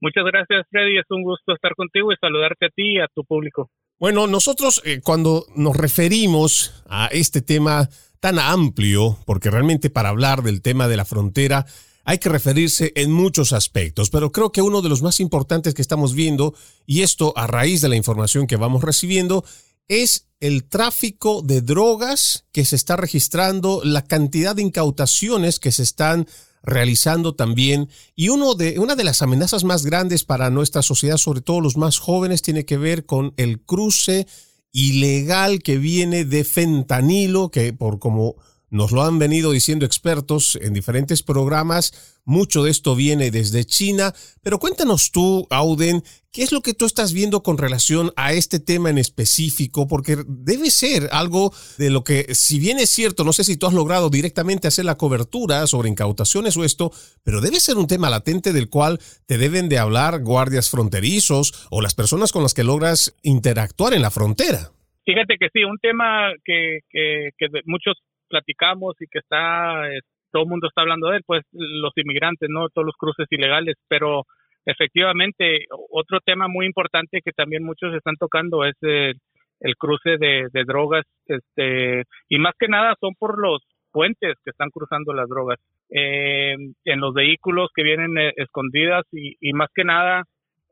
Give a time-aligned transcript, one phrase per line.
[0.00, 0.98] Muchas gracias, Freddy.
[0.98, 3.70] Es un gusto estar contigo y saludarte a ti y a tu público.
[3.98, 7.88] Bueno, nosotros eh, cuando nos referimos a este tema
[8.20, 11.66] tan amplio, porque realmente para hablar del tema de la frontera,
[12.04, 15.82] hay que referirse en muchos aspectos, pero creo que uno de los más importantes que
[15.82, 16.54] estamos viendo,
[16.86, 19.44] y esto a raíz de la información que vamos recibiendo,
[19.88, 25.82] es el tráfico de drogas que se está registrando, la cantidad de incautaciones que se
[25.82, 26.26] están
[26.62, 27.88] realizando también.
[28.14, 31.76] Y uno de, una de las amenazas más grandes para nuestra sociedad, sobre todo los
[31.76, 34.26] más jóvenes, tiene que ver con el cruce
[34.72, 38.36] ilegal que viene de fentanilo, que por como
[38.72, 42.20] nos lo han venido diciendo expertos en diferentes programas.
[42.24, 44.14] Mucho de esto viene desde China.
[44.42, 46.02] Pero cuéntanos tú, Auden,
[46.32, 49.86] ¿qué es lo que tú estás viendo con relación a este tema en específico?
[49.86, 53.66] Porque debe ser algo de lo que, si bien es cierto, no sé si tú
[53.66, 58.08] has logrado directamente hacer la cobertura sobre incautaciones o esto, pero debe ser un tema
[58.08, 62.64] latente del cual te deben de hablar guardias fronterizos o las personas con las que
[62.64, 64.72] logras interactuar en la frontera.
[65.04, 67.96] Fíjate que sí, un tema que, que, que muchos
[68.32, 69.84] platicamos y que está,
[70.32, 72.70] todo el mundo está hablando de él, pues los inmigrantes, ¿no?
[72.70, 74.24] Todos los cruces ilegales, pero
[74.64, 79.16] efectivamente otro tema muy importante que también muchos están tocando es el,
[79.60, 83.60] el cruce de, de, drogas, este, y más que nada son por los
[83.92, 85.58] puentes que están cruzando las drogas,
[85.90, 90.24] eh, en los vehículos que vienen eh, escondidas y, y, más que nada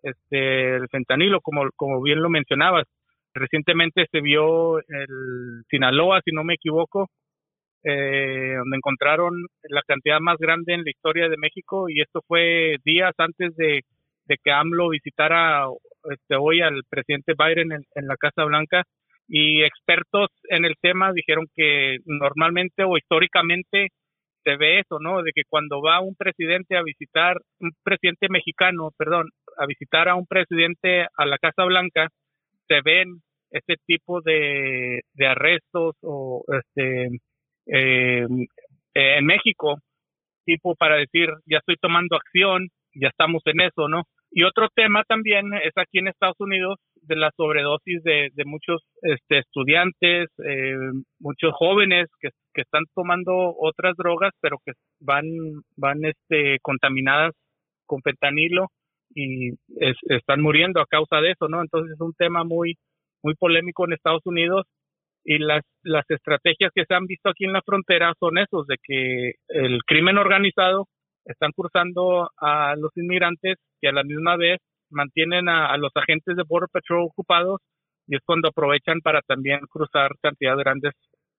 [0.02, 2.86] este, el fentanilo, como, como bien lo mencionabas.
[3.34, 7.08] Recientemente se vio el Sinaloa, si no me equivoco,
[7.84, 12.76] eh, donde encontraron la cantidad más grande en la historia de México y esto fue
[12.84, 13.80] días antes de,
[14.44, 15.64] que AMLO visitara
[16.04, 18.84] este, hoy al presidente Biden en, en, la Casa Blanca
[19.26, 23.88] y expertos en el tema dijeron que normalmente o históricamente
[24.44, 25.22] se ve eso, ¿no?
[25.22, 30.14] De que cuando va un presidente a visitar, un presidente mexicano, perdón, a visitar a
[30.14, 32.08] un presidente a la Casa Blanca,
[32.68, 33.20] se ven
[33.50, 37.08] este tipo de, de arrestos o este
[37.72, 38.26] eh,
[38.94, 39.78] en México,
[40.44, 44.02] tipo para decir, ya estoy tomando acción, ya estamos en eso, ¿no?
[44.32, 48.82] Y otro tema también es aquí en Estados Unidos de la sobredosis de, de muchos
[49.02, 50.76] este, estudiantes, eh,
[51.18, 55.24] muchos jóvenes que, están tomando otras drogas, pero que van,
[55.76, 57.32] van este, contaminadas
[57.86, 58.66] con fentanilo
[59.14, 61.62] y es, están muriendo a causa de eso, ¿no?
[61.62, 62.74] Entonces es un tema muy,
[63.22, 64.66] muy polémico en Estados Unidos
[65.24, 68.76] y las, las estrategias que se han visto aquí en la frontera son esos, de
[68.82, 70.86] que el crimen organizado
[71.24, 74.58] están cruzando a los inmigrantes y a la misma vez
[74.90, 77.60] mantienen a, a los agentes de Border Patrol ocupados
[78.06, 80.94] y es cuando aprovechan para también cruzar cantidades grandes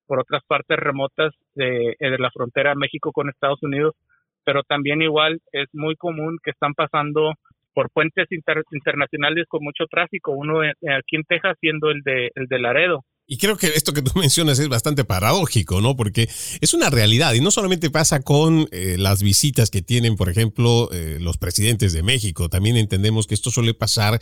[0.07, 3.95] por otras partes remotas de, de la frontera México con Estados Unidos,
[4.43, 7.33] pero también igual es muy común que están pasando
[7.73, 12.47] por puentes inter, internacionales con mucho tráfico, uno aquí en Texas siendo el de, el
[12.47, 15.95] de Laredo, Y creo que esto que tú mencionas es bastante paradójico, ¿no?
[15.95, 16.27] Porque
[16.59, 20.89] es una realidad y no solamente pasa con eh, las visitas que tienen, por ejemplo,
[20.91, 24.19] eh, los presidentes de México, también entendemos que esto suele pasar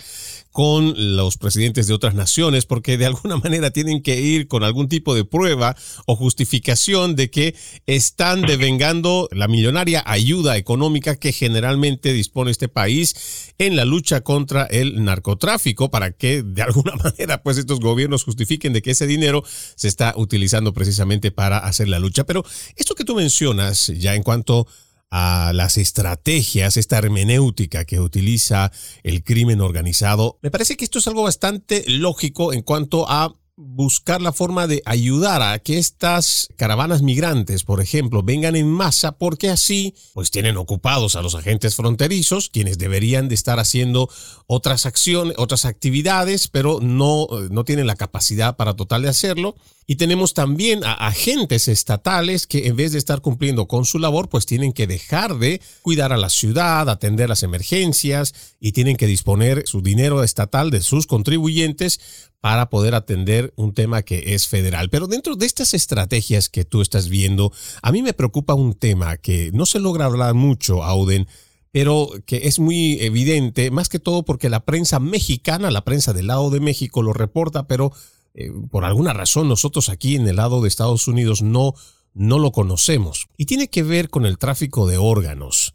[0.51, 4.88] con los presidentes de otras naciones porque de alguna manera tienen que ir con algún
[4.88, 5.75] tipo de prueba
[6.06, 7.56] o justificación de que
[7.88, 14.65] están devengando la millonaria ayuda económica que generalmente dispone este país en la lucha contra
[14.65, 19.44] el narcotráfico para que de alguna manera pues estos gobiernos justifiquen de que ese dinero
[19.75, 22.25] se está utilizando precisamente para hacer la lucha.
[22.25, 22.44] Pero
[22.75, 24.68] esto que tú mencionas ya en cuanto
[25.10, 28.72] a las estrategias, esta hermenéutica que utiliza
[29.04, 34.21] el crimen organizado, me parece que esto es algo bastante lógico en cuanto a buscar
[34.21, 39.50] la forma de ayudar a que estas caravanas migrantes, por ejemplo, vengan en masa porque
[39.50, 44.09] así pues tienen ocupados a los agentes fronterizos, quienes deberían de estar haciendo
[44.47, 49.56] otras acciones, otras actividades, pero no, no tienen la capacidad para total de hacerlo.
[49.85, 54.29] Y tenemos también a agentes estatales que en vez de estar cumpliendo con su labor,
[54.29, 59.07] pues tienen que dejar de cuidar a la ciudad, atender las emergencias y tienen que
[59.07, 64.89] disponer su dinero estatal de sus contribuyentes para poder atender un tema que es federal.
[64.89, 67.51] Pero dentro de estas estrategias que tú estás viendo,
[67.81, 71.27] a mí me preocupa un tema que no se logra hablar mucho, Auden,
[71.71, 76.27] pero que es muy evidente, más que todo porque la prensa mexicana, la prensa del
[76.27, 77.91] lado de México lo reporta, pero
[78.33, 81.74] eh, por alguna razón nosotros aquí en el lado de Estados Unidos no,
[82.13, 83.27] no lo conocemos.
[83.38, 85.74] Y tiene que ver con el tráfico de órganos.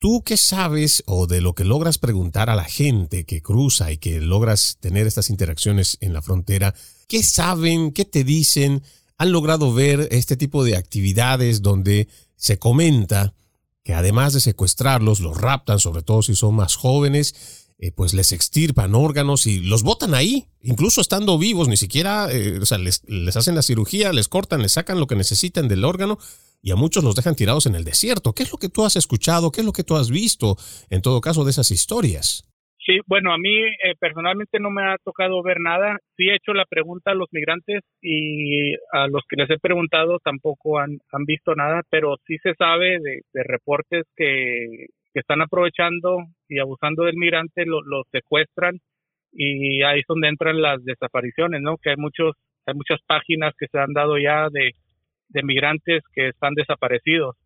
[0.00, 3.98] ¿Tú qué sabes o de lo que logras preguntar a la gente que cruza y
[3.98, 6.74] que logras tener estas interacciones en la frontera?
[7.06, 7.92] ¿Qué saben?
[7.92, 8.82] ¿Qué te dicen?
[9.18, 13.34] ¿Han logrado ver este tipo de actividades donde se comenta
[13.84, 18.32] que además de secuestrarlos, los raptan, sobre todo si son más jóvenes, eh, pues les
[18.32, 23.02] extirpan órganos y los botan ahí, incluso estando vivos, ni siquiera, eh, o sea, les,
[23.06, 26.18] les hacen la cirugía, les cortan, les sacan lo que necesitan del órgano
[26.62, 28.32] y a muchos los dejan tirados en el desierto.
[28.32, 29.50] ¿Qué es lo que tú has escuchado?
[29.50, 30.56] ¿Qué es lo que tú has visto
[30.90, 32.46] en todo caso de esas historias?
[32.84, 35.98] Sí, bueno, a mí eh, personalmente no me ha tocado ver nada.
[36.16, 40.18] Sí he hecho la pregunta a los migrantes y a los que les he preguntado
[40.24, 46.58] tampoco han, visto nada, pero sí se sabe de, reportes que, que, están aprovechando y
[46.58, 48.78] abusando del migrante, los lo secuestran
[49.32, 51.76] y ahí es donde entran las desapariciones, ¿no?
[51.76, 52.34] Que hay muchos,
[52.66, 54.72] hay muchas páginas que se han dado ya de
[55.30, 57.36] de migrantes que están desaparecidos.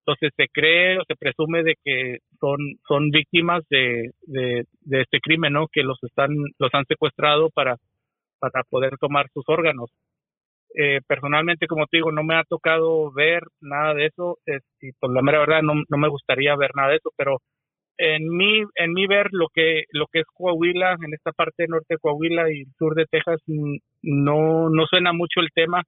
[0.00, 4.64] Entonces se cree o se presume de que son, son víctimas de, de,
[5.02, 5.66] este crimen, ¿no?
[5.70, 7.76] Que los están, los han secuestrado para,
[8.38, 9.90] para poder tomar sus órganos.
[10.74, 14.38] Eh, personalmente, como te digo, no me ha tocado ver nada de eso,
[14.80, 17.38] y por la mera verdad no, no me gustaría ver nada de eso, pero
[17.98, 21.94] en mi, en mi ver lo que, lo que es Coahuila, en esta parte norte
[21.94, 25.82] de Coahuila y sur de Texas, no, no suena mucho el tema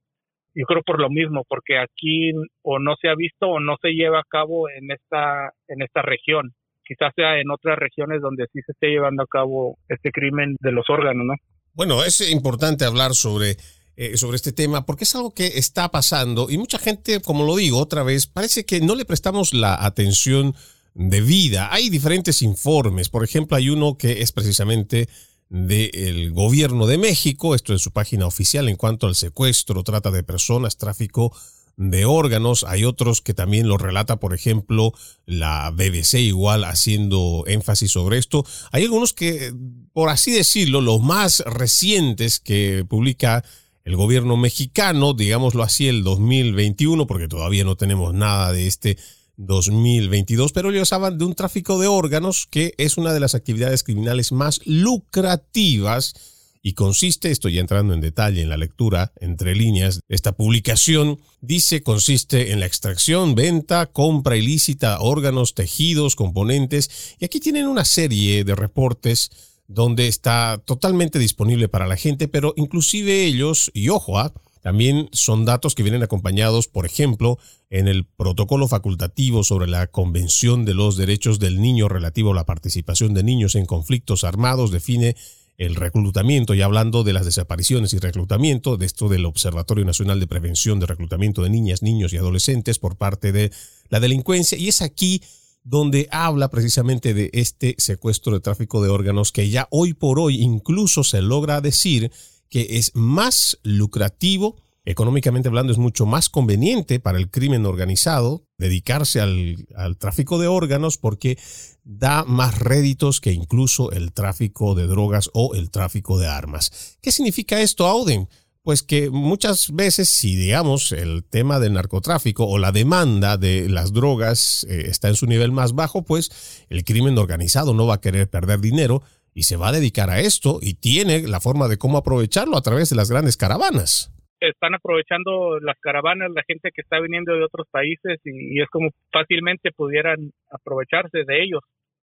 [0.55, 2.33] yo creo por lo mismo, porque aquí
[2.63, 6.03] o no se ha visto o no se lleva a cabo en esta, en esta
[6.03, 6.53] región.
[6.85, 10.73] Quizás sea en otras regiones donde sí se esté llevando a cabo este crimen de
[10.73, 11.35] los órganos, ¿no?
[11.73, 13.57] Bueno, es importante hablar sobre,
[13.97, 17.57] eh, sobre este tema porque es algo que está pasando y mucha gente, como lo
[17.57, 20.55] digo otra vez, parece que no le prestamos la atención
[20.95, 21.73] debida.
[21.73, 25.09] Hay diferentes informes, por ejemplo, hay uno que es precisamente
[25.51, 30.23] del gobierno de México, esto en su página oficial en cuanto al secuestro, trata de
[30.23, 31.37] personas, tráfico
[31.77, 32.65] de órganos.
[32.65, 34.93] Hay otros que también lo relata, por ejemplo,
[35.27, 38.47] la BBC igual haciendo énfasis sobre esto.
[38.71, 39.53] Hay algunos que,
[39.93, 43.45] por así decirlo, los más recientes que publica
[43.85, 48.99] el gobierno mexicano, digámoslo así, el 2021, porque todavía no tenemos nada de este
[49.37, 53.83] 2022, pero ellos hablan de un tráfico de órganos que es una de las actividades
[53.83, 56.15] criminales más lucrativas
[56.63, 62.53] y consiste, estoy entrando en detalle en la lectura entre líneas, esta publicación dice consiste
[62.53, 68.55] en la extracción, venta, compra ilícita, órganos, tejidos, componentes, y aquí tienen una serie de
[68.55, 69.31] reportes
[69.69, 74.33] donde está totalmente disponible para la gente, pero inclusive ellos, y ojo, ¿ah?
[74.63, 77.39] También son datos que vienen acompañados, por ejemplo,
[77.71, 82.45] en el protocolo facultativo sobre la Convención de los Derechos del Niño relativo a la
[82.45, 85.17] participación de niños en conflictos armados, define
[85.61, 90.27] el reclutamiento y hablando de las desapariciones y reclutamiento, de esto del Observatorio Nacional de
[90.27, 93.53] Prevención de Reclutamiento de Niñas, Niños y Adolescentes por parte de
[93.91, 94.57] la delincuencia.
[94.57, 95.23] Y es aquí
[95.63, 100.41] donde habla precisamente de este secuestro de tráfico de órganos que ya hoy por hoy
[100.41, 102.11] incluso se logra decir
[102.51, 109.21] que es más lucrativo, económicamente hablando es mucho más conveniente para el crimen organizado dedicarse
[109.21, 111.39] al, tráfico de órganos porque
[111.85, 116.97] da más réditos que incluso el tráfico de drogas o el tráfico de armas.
[117.01, 118.29] ¿Qué significa esto, Auden?
[118.63, 123.93] pues que muchas veces si digamos el tema del narcotráfico o la demanda de las
[123.93, 126.31] drogas eh, está en su nivel más bajo, pues
[126.69, 129.03] el crimen organizado no va a querer perder dinero
[129.35, 132.63] y se va a dedicar a esto y tiene la forma de cómo aprovecharlo a
[132.63, 134.13] través de las grandes caravanas.
[134.41, 138.91] Están aprovechando las caravanas, la gente que está viniendo de otros países y, es como
[139.13, 141.61] fácilmente pudieran aprovecharse de ellos.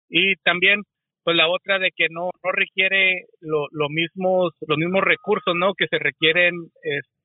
[0.10, 0.82] Y también
[1.24, 5.88] pues la otra de que no no requiere lo, mismos los mismos recursos no que
[5.88, 6.53] se requieren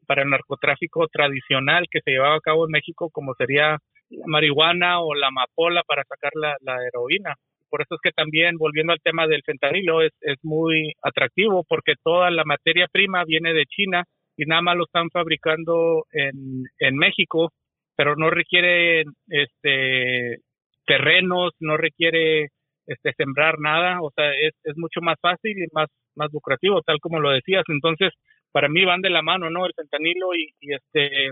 [0.06, 3.78] para el narcotráfico tradicional que se llevaba a cabo en México como sería
[4.10, 7.34] la marihuana o la amapola para sacar la, heroína
[7.68, 11.94] por eso es que también volviendo al tema del fentanilo es, es muy atractivo porque
[12.02, 14.04] toda la materia prima viene de China
[14.36, 17.50] y nada más lo están fabricando en, en México
[17.96, 20.38] pero no requiere este
[20.86, 22.48] terrenos no requiere
[22.88, 26.98] este, sembrar nada, o sea, es, es mucho más fácil y más, más lucrativo, tal
[27.00, 27.62] como lo decías.
[27.68, 28.12] Entonces,
[28.50, 29.66] para mí van de la mano, ¿no?
[29.66, 31.30] El fentanilo y, este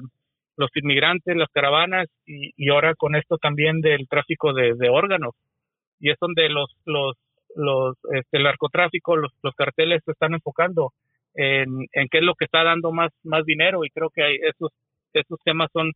[0.59, 5.35] los inmigrantes, las caravanas y, y, ahora con esto también del tráfico de, órganos.
[6.00, 7.17] Y es donde los, los,
[7.55, 10.93] los, este, el narcotráfico, los, los carteles se están enfocando
[11.35, 14.37] en, en qué es lo que está dando más, más dinero y creo que hay
[14.37, 14.71] esos,
[15.12, 15.93] esos temas son,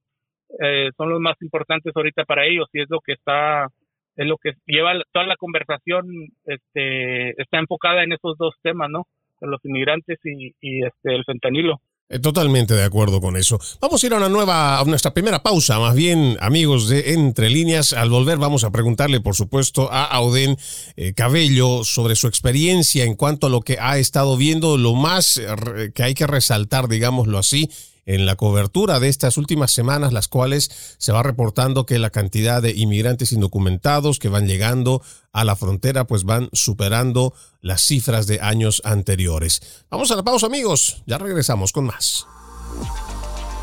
[0.60, 3.68] eh, son los más importantes ahorita para ellos y es lo que está
[4.16, 6.06] es lo que lleva toda la conversación
[6.44, 9.06] este, está enfocada en esos dos temas, ¿no?
[9.40, 11.80] Los inmigrantes y, este, el fentanilo.
[12.12, 13.60] Eh, totalmente de acuerdo con eso.
[13.80, 17.48] Vamos a ir a una nueva, a nuestra primera pausa, más bien, amigos de Entre
[17.50, 17.92] Líneas.
[17.92, 20.56] Al volver vamos a preguntarle, por supuesto, a Auden
[20.96, 25.36] eh, Cabello sobre su experiencia en cuanto a lo que ha estado viendo, lo más
[25.36, 27.70] eh, que hay que resaltar, digámoslo así,
[28.06, 32.62] en la cobertura de estas últimas semanas, las cuales se va reportando que la cantidad
[32.62, 35.02] de inmigrantes indocumentados que van llegando
[35.32, 39.84] a la frontera pues van superando las cifras de años anteriores.
[39.90, 42.26] Vamos a la pausa amigos, ya regresamos con más.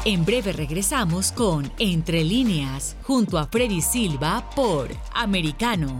[0.06, 6.00] En breve regresamos con Entre líneas junto a Freddy Silva por Americano.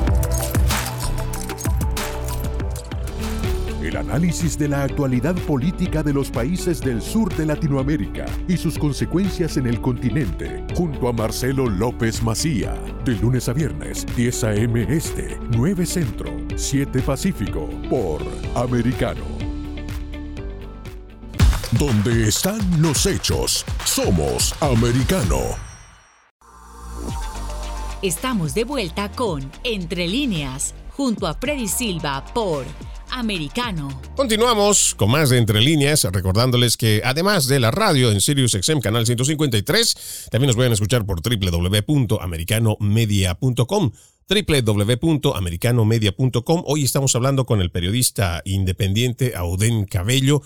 [3.91, 8.79] El análisis de la actualidad política de los países del sur de Latinoamérica y sus
[8.79, 14.85] consecuencias en el continente, junto a Marcelo López Macía, de lunes a viernes, 10 a.m.
[14.95, 18.21] Este, 9 Centro, 7 Pacífico, por
[18.55, 19.25] Americano.
[21.77, 25.39] Donde están los hechos, somos Americano.
[28.01, 32.63] Estamos de vuelta con Entre líneas, junto a Freddy Silva por
[33.11, 33.89] americano.
[34.15, 38.79] Continuamos con más de Entre Líneas, recordándoles que además de la radio en Sirius XM
[38.79, 43.91] Canal 153, también nos pueden escuchar por www.americanomedia.com
[44.31, 46.63] www.americanomedia.com.
[46.65, 50.41] Hoy estamos hablando con el periodista independiente Auden Cabello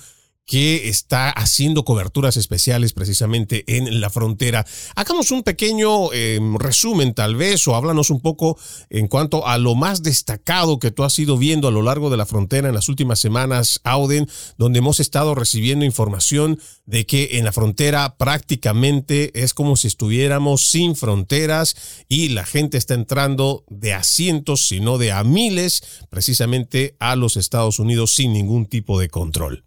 [0.45, 4.65] que está haciendo coberturas especiales precisamente en la frontera.
[4.95, 8.57] Hagamos un pequeño em, resumen tal vez o háblanos un poco
[8.89, 12.17] en cuanto a lo más destacado que tú has ido viendo a lo largo de
[12.17, 17.45] la frontera en las últimas semanas, Auden, donde hemos estado recibiendo información de que en
[17.45, 21.75] la frontera prácticamente es como si estuviéramos sin fronteras
[22.07, 27.37] y la gente está entrando de a cientos, sino de a miles, precisamente a los
[27.37, 29.63] Estados Unidos sin ningún tipo de control.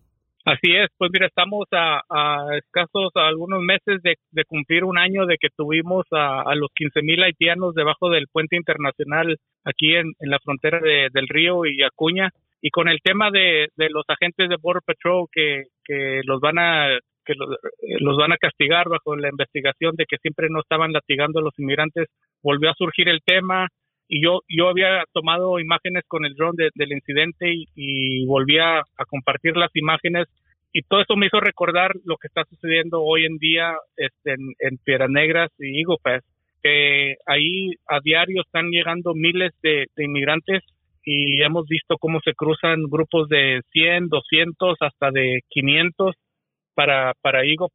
[0.49, 2.00] Así es, pues mira, estamos a,
[2.57, 7.75] escasos algunos meses de, cumplir un año de que tuvimos a, los 15 mil haitianos
[7.75, 12.31] debajo del puente internacional aquí en, la frontera del río y Acuña.
[12.62, 15.64] Y con el tema de, los agentes de Border Patrol que,
[16.25, 20.61] los van a que los, van a castigar bajo la investigación de que siempre no
[20.61, 22.09] estaban latigando a los inmigrantes,
[22.43, 23.69] volvió a surgir el tema,
[24.09, 28.83] y yo yo había tomado imágenes con el drone del incidente y, y volví a,
[29.09, 30.27] compartir las imágenes
[30.73, 34.55] y todo eso me hizo recordar lo que está sucediendo hoy en día este, en,
[34.59, 36.23] en Piedras Negras y Eagle
[36.62, 40.62] que ahí a diario están llegando miles de, inmigrantes
[41.05, 46.15] y hemos visto cómo se cruzan grupos de 100, 200, hasta de 500
[46.75, 47.69] para, para Eagle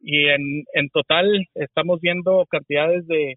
[0.00, 3.36] y en, en total estamos viendo cantidades de,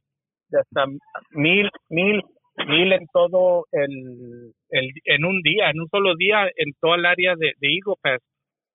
[0.60, 0.86] hasta
[1.32, 2.22] mil, mil,
[2.68, 7.36] mil en todo el, en un día, en un solo día, en toda el área
[7.36, 8.20] de, de Eagle.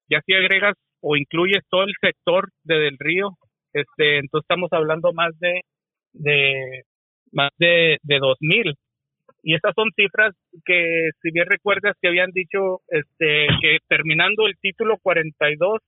[0.08, 3.30] Ya si agregas o incluyes todo el sector de Del Río,
[3.72, 5.60] este, entonces estamos hablando más de,
[6.12, 6.82] de
[7.32, 8.74] más de, de dos mil.
[9.42, 10.34] Y esas son cifras
[10.66, 15.80] que, si bien recuerdas que habían dicho este, que terminando el título 42,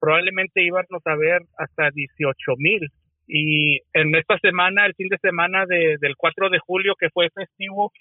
[0.00, 2.88] probablemente íbamos a ver hasta 18 mil.
[3.26, 7.28] Y en esta semana, el fin de semana de, del 4 de julio, que fue
[7.30, 7.92] festivo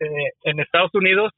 [0.00, 1.32] eh, en Estados Unidos,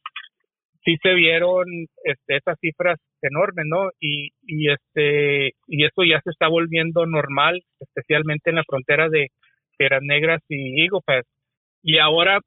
[0.85, 1.66] sí se vieron
[2.05, 3.90] este, esas cifras enormes, ¿no?
[4.01, 9.29] Y, y, este, y eso ya se está volviendo normal, especialmente en la frontera de
[9.77, 11.01] Sierras Negras y Eagle
[11.83, 12.40] Y ahora,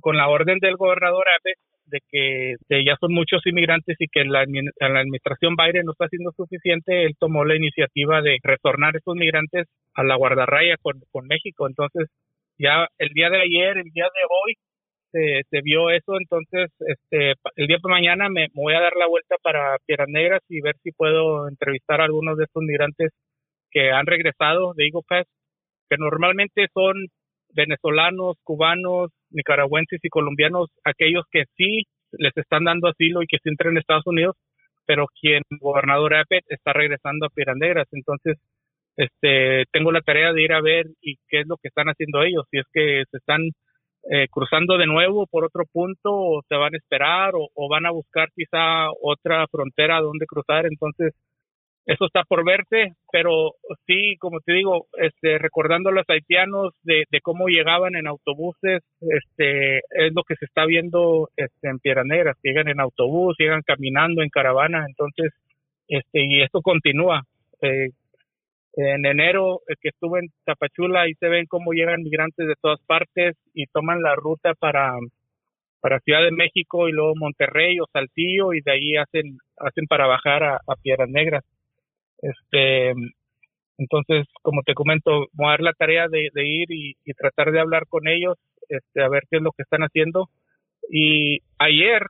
[0.00, 1.54] con la orden del gobernador Abe,
[1.90, 6.32] de que ya son muchos inmigrantes y que la, la administración Biden no está haciendo
[6.32, 11.66] suficiente, él tomó la iniciativa de retornar esos migrantes a la guardarraya con, México.
[11.68, 12.08] Entonces,
[12.58, 14.54] ya el día de ayer, el día de hoy,
[15.12, 19.08] se, se, vio eso, entonces este el día de mañana me, voy a dar la
[19.08, 23.10] vuelta para Piedras Negras y ver si puedo entrevistar a algunos de estos migrantes
[23.72, 25.24] que han regresado de Eagle
[25.88, 26.94] que normalmente son
[27.52, 33.48] venezolanos, cubanos, nicaragüenses y colombianos, aquellos que sí les están dando asilo y que sí
[33.48, 34.36] entran en Estados Unidos,
[34.86, 37.86] pero quien gobernador Abbott está regresando a Piedras Negras.
[37.92, 38.38] Entonces,
[38.96, 42.22] este, tengo la tarea de ir a ver y qué es lo que están haciendo
[42.22, 43.40] ellos, si es que se están
[44.10, 47.90] eh, cruzando de nuevo por otro punto o se van a esperar o, van a
[47.90, 50.66] buscar quizá otra frontera donde cruzar.
[50.66, 51.12] Entonces,
[51.86, 53.54] eso está por verse, pero
[53.86, 58.82] sí, como te digo, este, recordando a los haitianos de, de cómo llegaban en autobuses,
[59.00, 63.62] este, es lo que se está viendo este, en Piedras Negras, llegan en autobús, llegan
[63.62, 65.32] caminando en caravana, entonces,
[65.88, 67.22] este, y esto continúa.
[67.62, 67.88] Eh,
[68.74, 72.80] en enero eh, que estuve en Tapachula, ahí se ven cómo llegan migrantes de todas
[72.86, 74.92] partes y toman la ruta para,
[75.80, 80.06] para Ciudad de México y luego Monterrey o Saltillo y de ahí hacen, hacen para
[80.06, 81.08] bajar a, a Piedras.
[82.22, 82.92] Este,
[83.78, 87.86] entonces, como te comento, voy a dar la tarea de, ir y, tratar de hablar
[87.88, 88.36] con ellos,
[88.68, 90.28] este, a ver qué es lo que están haciendo.
[90.90, 92.02] Y ayer,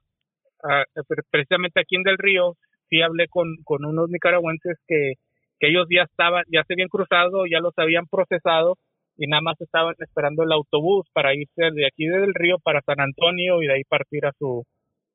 [1.30, 2.56] precisamente aquí en Del Río,
[2.88, 5.14] sí hablé con, unos nicaragüenses que,
[5.62, 8.78] ellos ya estaban, ya se habían cruzado, ya los habían procesado
[9.18, 12.98] y nada más estaban esperando el autobús para irse de aquí del río para San
[12.98, 14.64] Antonio y de ahí partir a su,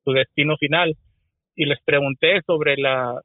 [0.06, 0.94] destino final.
[1.56, 3.20] Y les pregunté sobre la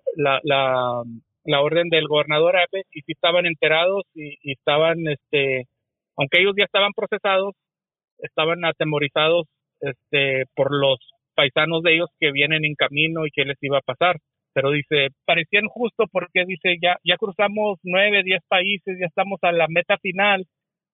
[1.43, 5.67] la orden del gobernador Abe y si estaban enterados y, estaban, este,
[6.17, 7.55] aunque ellos ya estaban procesados,
[8.19, 9.47] estaban atemorizados
[9.79, 10.99] este, por los
[11.35, 14.17] paisanos de ellos que vienen en camino y que les iba a pasar.
[14.53, 19.51] Pero dice, parecían justo porque dice, ya, ya cruzamos nueve, diez países, ya estamos a
[19.51, 20.45] la meta final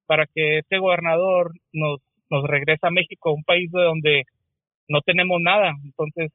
[0.06, 4.24] para que este gobernador nos, nos regrese a México, un país de donde
[4.88, 5.74] no tenemos nada.
[5.84, 6.32] Entonces,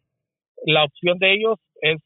[0.67, 2.01] la opción de ellos es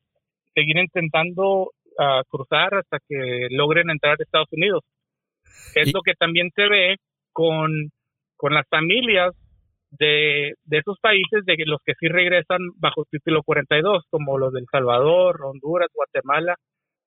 [0.54, 4.82] seguir intentando a cruzar hasta que logren entrar a Estados Unidos.
[5.74, 6.96] Es lo que también se ve
[7.32, 7.90] con,
[8.36, 9.34] con las familias
[9.90, 14.66] de, de esos países de los que sí regresan bajo título 42, como los del
[14.70, 16.56] Salvador, Honduras, Guatemala,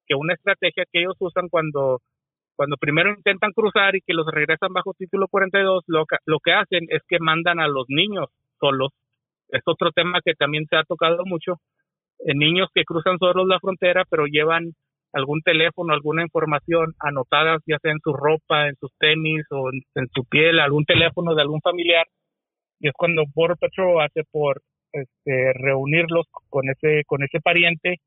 [0.08, 2.00] que una estrategia que ellos usan cuando,
[2.56, 6.54] cuando primero intentan cruzar y que los regresan bajo título 42, lo que, lo que
[6.54, 8.28] hacen es que mandan a los niños
[8.60, 8.90] solos.
[9.50, 11.56] Es otro tema que también se ha tocado mucho.
[12.26, 14.74] En niños que cruzan solos la frontera, pero llevan
[15.14, 20.08] algún teléfono, alguna información anotada, ya sea en su ropa, en sus tenis o en
[20.14, 22.06] su piel, algún teléfono de algún familiar
[22.80, 24.62] y es cuando Border Patrol hace por
[24.94, 27.98] este, reunirlos con ese, con ese pariente.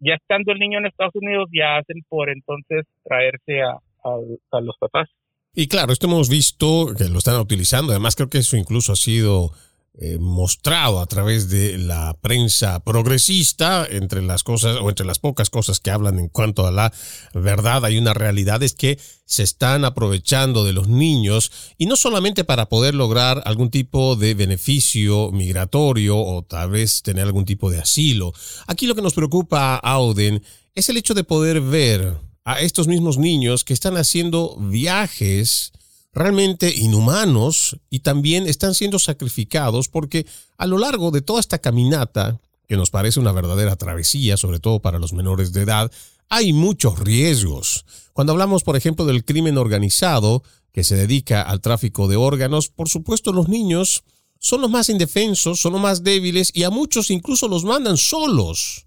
[0.00, 4.76] Ya estando el niño en Estados Unidos, ya hacen por entonces traerse a, a los
[4.78, 5.08] papás.
[5.54, 7.92] Y claro, esto hemos visto que lo están utilizando.
[7.92, 9.52] Además, creo que eso incluso ha sido
[9.98, 15.48] eh, mostrado a través de la prensa progresista, entre las cosas o entre las pocas
[15.48, 16.92] cosas que hablan en cuanto a la
[17.32, 22.44] verdad, hay una realidad es que se están aprovechando de los niños y no solamente
[22.44, 27.78] para poder lograr algún tipo de beneficio migratorio o tal vez tener algún tipo de
[27.78, 28.34] asilo.
[28.66, 30.42] Aquí lo que nos preocupa, Auden,
[30.74, 35.72] es el hecho de poder ver a estos mismos niños que están haciendo viajes
[36.16, 40.26] realmente inhumanos y también están siendo sacrificados porque
[40.56, 44.80] a lo largo de toda esta caminata, que nos parece una verdadera travesía, sobre todo
[44.80, 45.92] para los menores de edad,
[46.30, 47.84] hay muchos riesgos.
[48.14, 52.88] Cuando hablamos, por ejemplo, del crimen organizado que se dedica al tráfico de órganos, por
[52.88, 54.02] supuesto los niños
[54.38, 58.86] son los más indefensos, son los más débiles y a muchos incluso los mandan solos.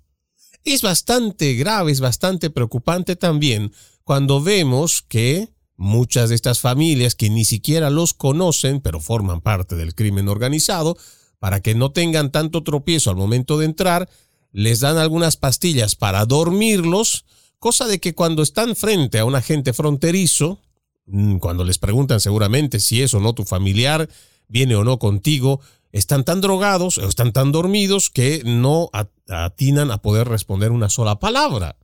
[0.64, 3.72] Es bastante grave, es bastante preocupante también
[4.04, 5.50] cuando vemos que
[5.82, 10.98] Muchas de estas familias que ni siquiera los conocen, pero forman parte del crimen organizado,
[11.40, 14.10] para que no tengan tanto tropiezo al momento de entrar,
[14.52, 17.24] les dan algunas pastillas para dormirlos,
[17.60, 20.60] cosa de que cuando están frente a un agente fronterizo,
[21.06, 24.10] mm, cuando les preguntan seguramente si es o no tu familiar,
[24.50, 25.62] viene o no contigo,
[25.94, 28.90] están tan drogados o están tan dormidos que no
[29.30, 31.78] atinan a poder responder una sola palabra.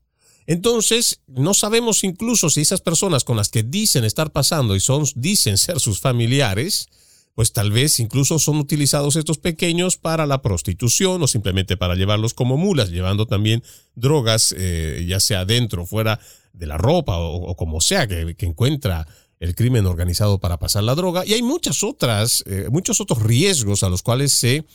[0.48, 5.06] Entonces, no sabemos incluso si esas personas con las que dicen estar pasando y son,
[5.16, 6.88] dicen ser sus familiares,
[7.34, 12.34] pues tal vez incluso son utilizados estos pequeños para la prostitución o simplemente para llevarlos
[12.34, 13.62] como mulas, llevando también
[13.96, 16.20] drogas, eh, ya sea dentro o fuera
[16.54, 19.06] de la ropa o, como sea que, encuentra
[19.40, 21.26] el crimen organizado para pasar la droga.
[21.26, 24.66] Y hay muchas otras, eh, muchos otros riesgos a los cuales se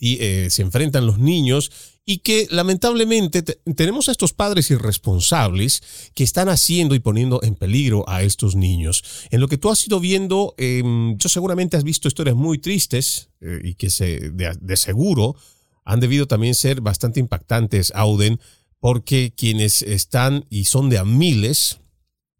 [0.00, 1.70] y eh, se enfrentan los niños
[2.10, 5.82] y que lamentablemente tenemos a estos padres irresponsables
[6.14, 9.04] que están haciendo y poniendo en peligro a estos niños.
[9.30, 13.28] En lo que tú has ido viendo, em, yo seguramente has visto historias muy tristes
[13.42, 15.36] eh, y que se, de, seguro
[15.84, 18.40] han debido también ser bastante impactantes, Auden,
[18.80, 21.78] porque quienes están y son de a miles,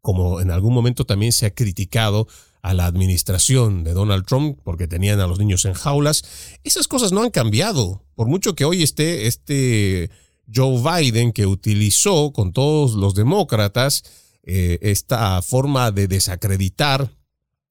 [0.01, 2.27] como en algún momento también se ha criticado,
[2.69, 6.23] a la administración de Donald Trump porque tenían a los niños en jaulas.
[6.65, 8.05] Esas cosas no han cambiado.
[8.15, 10.11] Por mucho que hoy esté este
[10.55, 14.05] Joe Biden que utilizó con todos los demócratas
[14.43, 17.11] eh, esta forma de desacreditar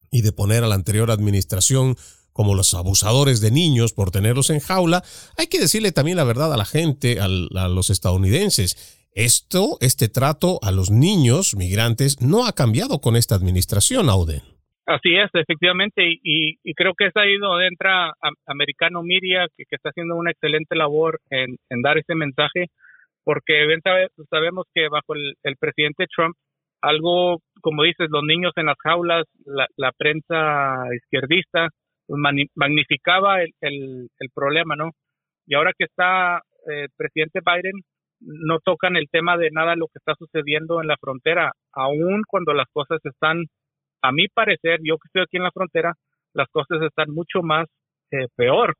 [0.10, 1.96] y de poner a la anterior administración
[2.34, 5.04] como los abusadores de niños por tenerlos en jaula,
[5.38, 8.78] hay que decirle también la verdad a la gente, a, los estadounidenses.
[9.12, 14.57] Esto, este trato a los niños migrantes no ha cambiado con esta administración, Auden.
[14.88, 18.14] Así es, efectivamente, y, creo que es ahí donde entra
[18.46, 22.68] Americano Media, que, está haciendo una excelente labor en, dar ese mensaje,
[23.26, 23.82] porque ven,
[24.30, 26.38] sabemos que bajo el, presidente Trump,
[26.82, 29.26] algo, como dices, los niños en las jaulas,
[29.76, 31.68] la, prensa izquierdista,
[32.08, 32.22] pues,
[32.56, 34.92] magnificaba el, el, problema, ¿no?
[35.48, 37.82] Y ahora que está el eh, presidente Biden,
[38.22, 42.54] no tocan el tema de nada lo que está sucediendo en la frontera, aun cuando
[42.54, 43.48] las cosas están
[44.08, 45.94] a mi parecer, yo que estoy aquí en la frontera,
[46.34, 47.68] las cosas están mucho más
[48.12, 48.76] eh, peor.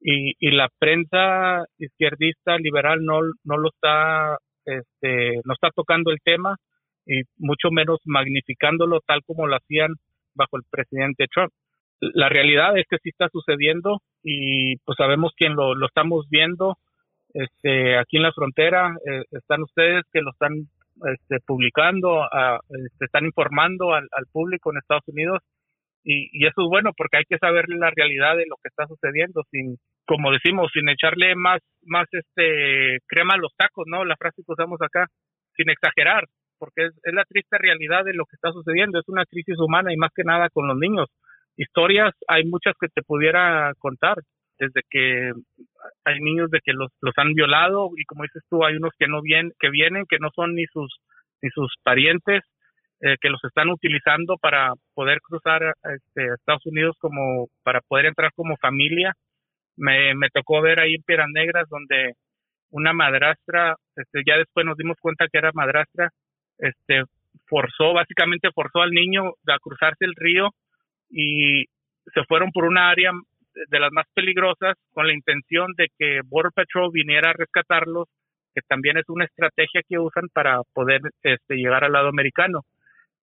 [0.00, 6.18] Y, y la prensa izquierdista liberal no, no lo está, este, no está tocando el
[6.24, 6.56] tema
[7.06, 9.94] y mucho menos magnificándolo tal como lo hacían
[10.34, 11.52] bajo el presidente Trump.
[12.00, 16.76] La realidad es que sí está sucediendo y pues sabemos quién lo, lo estamos viendo
[17.34, 18.96] este, aquí en la frontera.
[19.08, 20.68] Eh, están ustedes que lo están
[21.06, 25.40] este, publicando, a, este, están informando al, público en Estados Unidos
[26.04, 29.42] y, eso es bueno porque hay que saber la realidad de lo que está sucediendo
[29.50, 34.04] sin, como decimos, sin echarle más, más este crema a los tacos, ¿no?
[34.04, 35.06] La frase que usamos acá,
[35.56, 36.24] sin exagerar,
[36.58, 39.92] porque es, es la triste realidad de lo que está sucediendo, es una crisis humana
[39.92, 41.08] y más que nada con los niños.
[41.56, 44.18] Historias hay muchas que te pudiera contar,
[44.62, 45.32] desde que
[46.04, 49.20] hay niños de que los, han violado y como dices tú hay unos que no
[49.20, 51.00] vienen que vienen que no son ni sus
[51.42, 52.44] ni sus parientes
[53.00, 58.30] eh, que los están utilizando para poder cruzar este, Estados Unidos como para poder entrar
[58.36, 59.12] como familia.
[59.76, 62.12] Me, me tocó ver ahí en Piedras Negras donde
[62.70, 66.10] una madrastra, este, ya después nos dimos cuenta que era madrastra,
[66.58, 67.02] este,
[67.48, 70.50] forzó, básicamente forzó al niño a cruzarse el río
[71.10, 71.64] y
[72.14, 73.10] se fueron por una área
[73.68, 78.08] de las más peligrosas con la intención de que Border Patrol viniera a rescatarlos,
[78.54, 82.60] que también es una estrategia que usan para poder este, llegar al lado americano.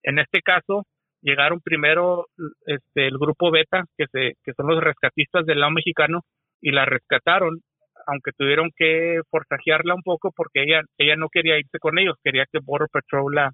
[0.03, 0.85] En este caso,
[1.21, 2.27] llegaron primero
[2.65, 6.21] este, el grupo Beta, que, se, que son los rescatistas del lado mexicano,
[6.61, 7.61] y la rescataron,
[8.07, 12.45] aunque tuvieron que forzajearla un poco porque ella, ella no quería irse con ellos, quería
[12.51, 13.51] que Border Patrol la,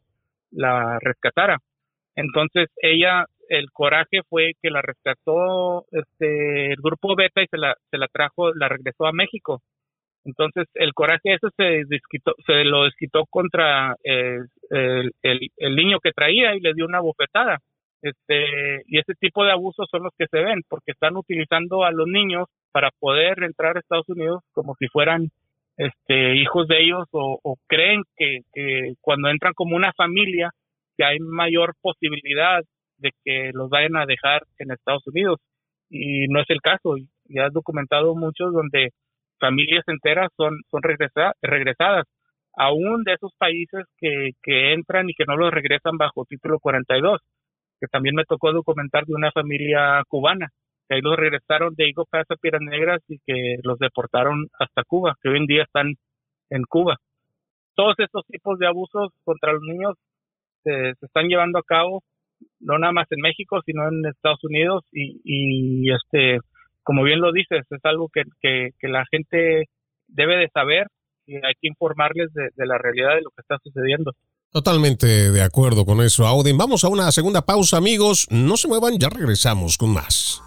[0.52, 1.58] la rescatara.
[2.16, 7.76] Entonces ella el coraje fue que la rescató este el grupo Beta y se la
[7.92, 9.62] se la trajo la regresó a México.
[10.26, 11.84] Entonces el coraje ese se
[12.46, 14.40] se lo desquitó contra eh,
[14.72, 15.12] el,
[15.58, 17.60] el, niño que traía y le dio una bofetada.
[18.02, 21.92] Este y ese tipo de abusos son los que se ven porque están utilizando a
[21.92, 25.30] los niños para poder entrar a Estados Unidos como si fueran
[25.78, 30.52] este hijos de ellos o, o creen que, que cuando entran como una familia
[30.98, 32.64] que hay mayor posibilidad
[32.98, 35.40] de que los vayan a dejar en Estados Unidos
[35.90, 36.96] y no es el caso.
[37.26, 38.90] Ya has documentado muchos donde
[39.40, 42.06] familias enteras son, son regresadas,
[42.56, 47.20] aún de esos países que, que entran y que no los regresan bajo título 42,
[47.80, 50.50] que también me tocó documentar de una familia cubana,
[50.88, 54.84] que ahí los regresaron de Higo Pass a Piedras Negras y que los deportaron hasta
[54.84, 55.94] Cuba, que hoy en día están
[56.50, 56.98] en Cuba.
[57.76, 59.96] Todos estos tipos de abusos contra los niños
[60.64, 62.02] se están llevando a cabo
[62.66, 66.40] no nada más en México, sino en Estados Unidos y, y este,
[66.84, 69.66] como bien lo dices, es algo que, que, la gente
[70.08, 70.88] debe de saber
[71.28, 74.12] y hay que informarles de, de, la realidad de lo que está sucediendo.
[74.52, 76.58] Totalmente de acuerdo con eso, Auden.
[76.58, 78.28] Vamos a una segunda pausa, amigos.
[78.30, 80.42] No se muevan, ya regresamos con más.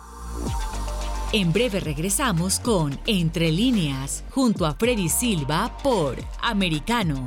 [1.32, 7.26] En breve regresamos con Entre líneas, junto a Freddy Silva por Americano.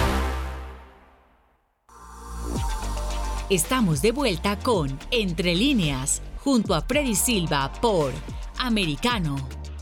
[3.51, 8.13] Estamos de vuelta con Entre líneas, junto a Freddy Silva por
[8.57, 9.35] Americano.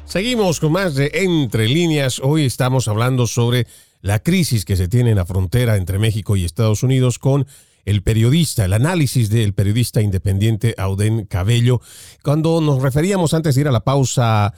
[0.05, 2.19] Seguimos con más de Entre líneas.
[2.19, 3.67] Hoy estamos hablando sobre
[4.01, 7.45] la crisis que se tiene en la frontera entre México y Estados Unidos con
[7.85, 11.79] el periodista, el análisis del periodista independiente Auden Cabello.
[12.23, 14.51] Cuando nos referíamos antes de ir a la pausa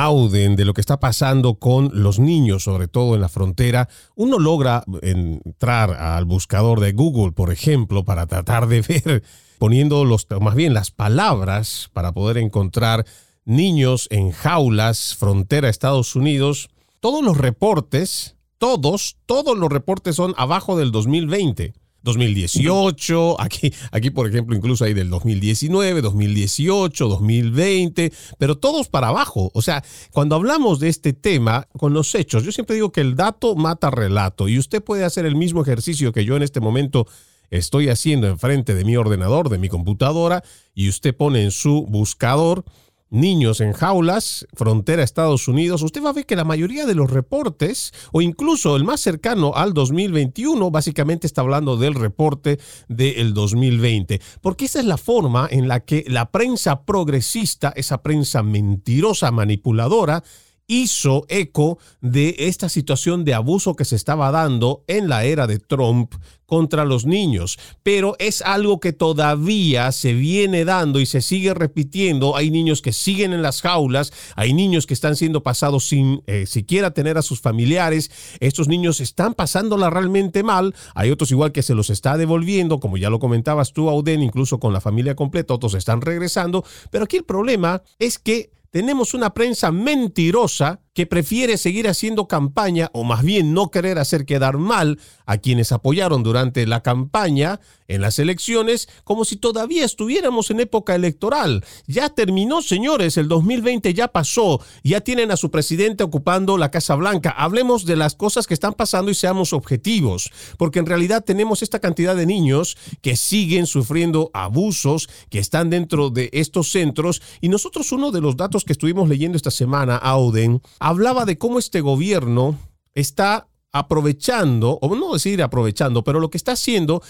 [0.00, 4.38] Auden de lo que está pasando con los niños, sobre todo en la frontera, uno
[4.38, 9.24] logra entrar al buscador de Google, por ejemplo, para tratar de ver,
[9.58, 13.06] poniendo los, más bien las palabras para poder encontrar
[13.44, 16.68] niños en jaulas, frontera Estados Unidos.
[17.00, 21.72] Todos los reportes, todos, todos los reportes son abajo del 2020.
[22.02, 29.50] 2018, aquí, aquí por ejemplo incluso hay del 2019, 2018, 2020, pero todos para abajo.
[29.54, 33.16] O sea, cuando hablamos de este tema con los hechos, yo siempre digo que el
[33.16, 37.06] dato mata relato y usted puede hacer el mismo ejercicio que yo en este momento
[37.50, 42.64] estoy haciendo enfrente de mi ordenador, de mi computadora, y usted pone en su buscador
[43.10, 47.10] niños en jaulas, frontera Estados Unidos, usted va a ver que la mayoría de los
[47.10, 54.20] reportes, o incluso el más cercano al 2021, básicamente está hablando del reporte del 2020,
[54.40, 60.22] porque esa es la forma en la que la prensa progresista, esa prensa mentirosa, manipuladora,
[60.68, 65.58] hizo eco de esta situación de abuso que se estaba dando en la era de
[65.58, 66.14] Trump
[66.48, 72.36] contra los niños, pero es algo que todavía se viene dando y se sigue repitiendo.
[72.36, 76.46] Hay niños que siguen en las jaulas, hay niños que están siendo pasados sin eh,
[76.46, 78.10] siquiera tener a sus familiares.
[78.40, 80.74] Estos niños están pasándola realmente mal.
[80.94, 84.58] Hay otros igual que se los está devolviendo, como ya lo comentabas tú, Auden, incluso
[84.58, 86.64] con la familia completa, otros están regresando.
[86.90, 92.90] Pero aquí el problema es que tenemos una prensa mentirosa que prefiere seguir haciendo campaña
[92.92, 98.00] o más bien no querer hacer quedar mal a quienes apoyaron durante la campaña en
[98.00, 101.64] las elecciones como si todavía estuviéramos en época electoral.
[101.86, 106.96] Ya terminó, señores, el 2020 ya pasó, ya tienen a su presidente ocupando la Casa
[106.96, 107.30] Blanca.
[107.30, 111.78] Hablemos de las cosas que están pasando y seamos objetivos, porque en realidad tenemos esta
[111.78, 117.92] cantidad de niños que siguen sufriendo abusos, que están dentro de estos centros y nosotros
[117.92, 122.58] uno de los datos que estuvimos leyendo esta semana, Auden, hablaba de cómo este gobierno
[122.94, 127.02] está aprovechando, o no decir aprovechando, pero lo que está haciendo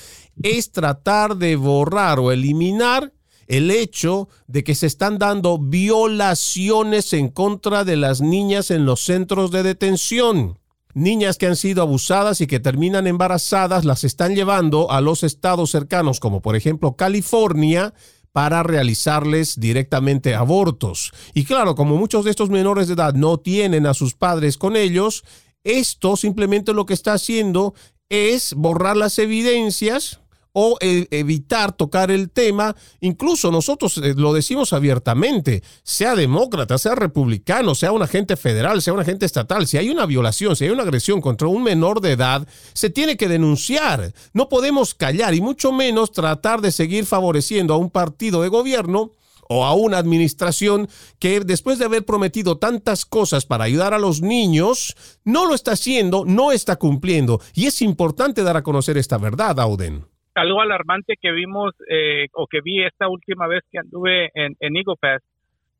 [0.43, 3.13] es tratar de borrar o eliminar
[3.47, 9.01] el hecho de que se están dando violaciones en contra de las niñas en los
[9.01, 10.59] centros de detención.
[10.95, 15.71] Niñas que han sido abusadas y que terminan embarazadas las están llevando a los estados
[15.71, 17.95] cercanos, como por ejemplo California,
[18.39, 21.11] para realizarles directamente abortos.
[21.35, 24.77] Y claro, como muchos de estos menores de edad no tienen a sus padres con
[24.77, 25.25] ellos,
[25.65, 27.75] esto simplemente lo que está haciendo
[28.09, 30.21] es borrar las evidencias
[30.53, 32.75] o evitar tocar el tema.
[33.01, 38.93] Incluso nosotros eh, lo decimos abiertamente, sea demócrata, sea republicano, sea un agente federal, sea
[38.93, 42.13] un agente estatal, si hay una violación, si hay una agresión contra un menor de
[42.13, 44.13] edad, se tiene que denunciar.
[44.33, 49.13] No podemos callar y mucho menos tratar de seguir favoreciendo a un partido de gobierno
[49.49, 54.21] o a una administración que después de haber prometido tantas cosas para ayudar a los
[54.21, 57.41] niños, no lo está haciendo, no está cumpliendo.
[57.55, 62.47] Y es importante dar a conocer esta verdad, Auden algo alarmante que vimos eh, o
[62.47, 65.23] que vi esta última vez que anduve en, en Eagle Pass,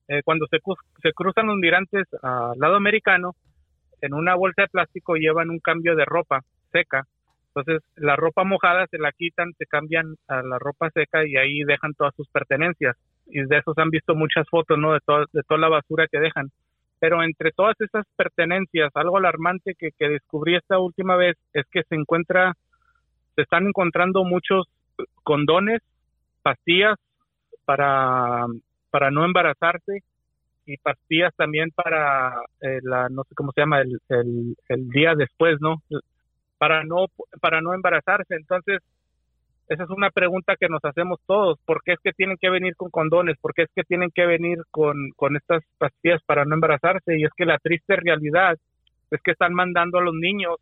[0.09, 0.59] eh, cuando se,
[1.13, 3.33] cruzan los migrantes al lado americano,
[4.01, 6.41] en una bolsa de plástico llevan un cambio de ropa
[6.73, 7.05] seca.
[7.49, 11.63] Entonces, la ropa mojada se la quitan, se cambian a la ropa seca y ahí
[11.65, 12.97] dejan todas sus pertenencias.
[13.27, 14.93] Y de esos han visto muchas fotos, ¿no?
[14.93, 15.01] De,
[15.33, 16.49] de toda la basura que dejan.
[17.01, 21.83] Pero entre todas esas pertenencias, algo alarmante que, que descubrí esta última vez es que
[21.83, 22.55] se encuentra
[23.39, 24.67] se están encontrando muchos
[25.23, 25.81] condones,
[26.43, 26.97] pastillas
[27.65, 28.47] para,
[28.91, 30.01] para no embarazarse
[30.67, 35.59] y pastillas también para eh, la no sé cómo se llama el, el, día después
[35.61, 35.77] no
[36.59, 37.07] para no
[37.41, 38.35] para no embarazarse.
[38.35, 38.81] Entonces
[39.69, 41.61] esa es una pregunta que nos hacemos todos.
[41.65, 44.27] Por qué es que tienen que venir con condones por qué es que tienen que
[44.27, 48.57] venir con, con estas pastillas para no embarazarse y es que la triste realidad
[49.13, 50.57] es que están mandando a los niños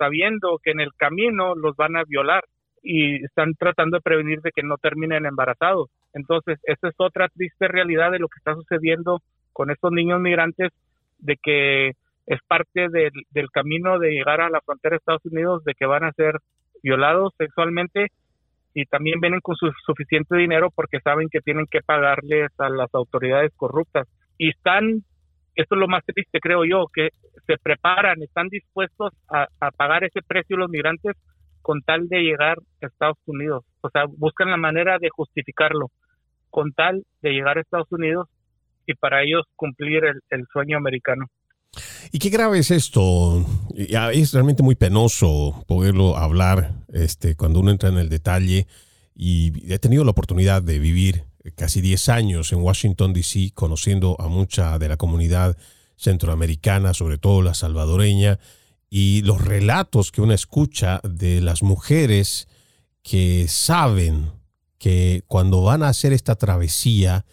[0.00, 2.42] sabiendo que en el camino los van a violar
[2.82, 5.90] y están tratando de prevenir de que no terminen embarazados.
[6.14, 9.20] Entonces, esa es otra triste realidad de lo que está sucediendo
[9.52, 10.70] con estos niños migrantes,
[11.18, 11.88] de que
[12.26, 15.84] es parte del, del camino de llegar a la frontera de Estados Unidos, de que
[15.84, 16.36] van a ser
[16.82, 18.08] violados sexualmente
[18.72, 22.88] y también vienen con su suficiente dinero porque saben que tienen que pagarles a las
[22.94, 24.08] autoridades corruptas.
[24.38, 25.02] Y están
[25.54, 27.10] esto es lo más triste, creo yo, que
[27.46, 31.16] se preparan, están dispuestos a, pagar ese precio los migrantes
[31.62, 33.64] con tal de llegar a Estados Unidos.
[33.80, 35.90] O sea, buscan la manera de justificarlo
[36.48, 38.28] con tal de llegar a Estados Unidos
[38.86, 41.26] y para ellos cumplir el, sueño americano.
[42.12, 43.44] Y qué grave es esto.
[43.76, 48.66] Es realmente muy penoso poderlo hablar este, cuando uno entra en el detalle.
[49.14, 51.24] Y he tenido la oportunidad de vivir
[51.54, 55.56] casi 10 años en Washington, D.C., conociendo a mucha de la comunidad
[55.96, 58.38] centroamericana, sobre todo la salvadoreña,
[58.88, 62.48] y los relatos que uno escucha de las mujeres
[63.02, 64.32] que saben
[64.78, 67.24] que cuando van a hacer esta travesía,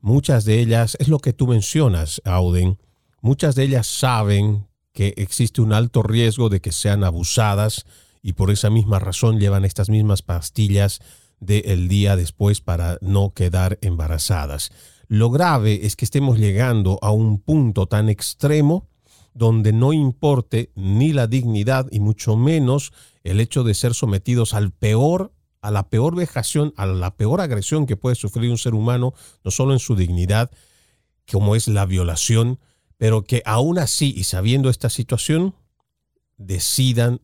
[0.00, 2.78] muchas de ellas, es lo que tú mencionas, Auden,
[3.20, 7.86] muchas de ellas saben que existe un alto riesgo de que sean abusadas
[8.22, 11.00] y por esa misma razón llevan estas mismas pastillas
[11.40, 14.70] del día después para no quedar embarazadas.
[15.08, 18.88] Lo grave es que estemos llegando a un punto tan extremo
[19.34, 24.72] donde no importe ni la dignidad y mucho menos el hecho de ser sometidos al
[24.72, 25.32] peor
[25.66, 29.50] a la peor vejación, a la peor agresión que puede sufrir un ser humano, no
[29.50, 30.52] solo en su dignidad,
[31.28, 32.60] como es la violación,
[32.98, 35.56] pero que aún así y sabiendo esta situación,
[36.36, 37.20] decidan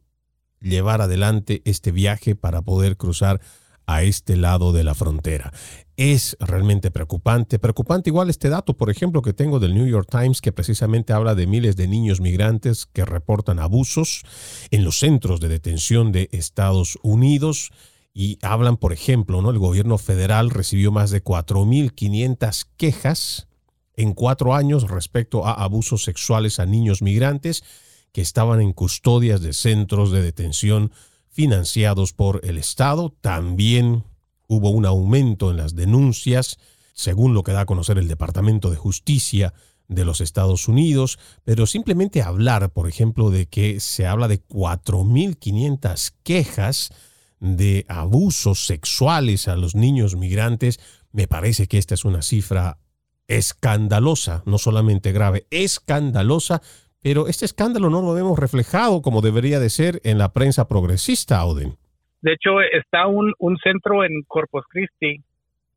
[0.61, 3.41] llevar adelante este viaje para poder cruzar
[3.87, 5.53] a este lado de la frontera.
[5.97, 7.59] Es realmente preocupante.
[7.59, 11.35] Preocupante igual este dato, por ejemplo, que tengo del New York Times, que precisamente habla
[11.35, 14.23] de miles de niños migrantes que reportan abusos
[14.71, 17.71] en los centros de detención de Estados Unidos.
[18.15, 19.51] Y hablan, por ejemplo, ¿no?
[19.51, 23.49] el gobierno federal recibió más de 4.500 quejas
[23.97, 27.63] en cuatro años respecto a abusos sexuales a niños migrantes
[28.13, 30.93] que estaban en custodias de centros de detención
[31.33, 33.13] financiados por el Estado.
[33.21, 34.05] También
[34.47, 36.59] hubo un aumento en las denuncias,
[36.93, 39.55] según lo que da a conocer el Departamento de Justicia
[39.89, 46.13] de los Estados Unidos, pero simplemente hablar, por ejemplo, de que se habla de 4.500
[46.23, 46.91] quejas
[47.41, 50.81] de abusos sexuales a los niños migrantes,
[51.13, 52.79] me parece que esta es una cifra
[53.27, 56.63] escandalosa, no solamente grave, escandalosa,
[57.03, 61.39] pero este escándalo no lo vemos reflejado como debería de ser en la prensa progresista,
[61.39, 61.75] Auden.
[62.23, 65.21] De hecho, está un, un centro en Corpus Christi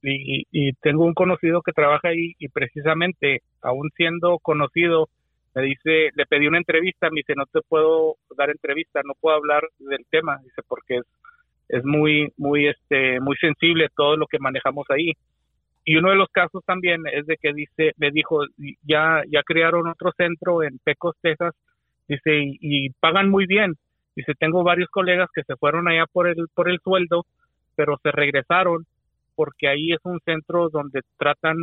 [0.03, 5.09] y, y, tengo un conocido que trabaja ahí y precisamente, aún siendo conocido,
[5.55, 9.35] me dice, le pedí una entrevista, me dice, no te puedo dar entrevista, no puedo
[9.35, 11.05] hablar del tema, dice, porque es,
[11.69, 15.13] es muy, muy, este, muy sensible todo lo que manejamos ahí.
[15.85, 18.41] Y uno de los casos también es de que dice, me dijo,
[18.81, 21.53] ya, ya crearon otro centro en Pecos, Texas,
[22.07, 23.75] dice, y, pagan muy bien.
[24.15, 27.25] Dice, tengo varios colegas que se fueron allá por el, por el sueldo,
[27.75, 28.85] pero se regresaron
[29.35, 31.57] porque ahí es un centro donde tratan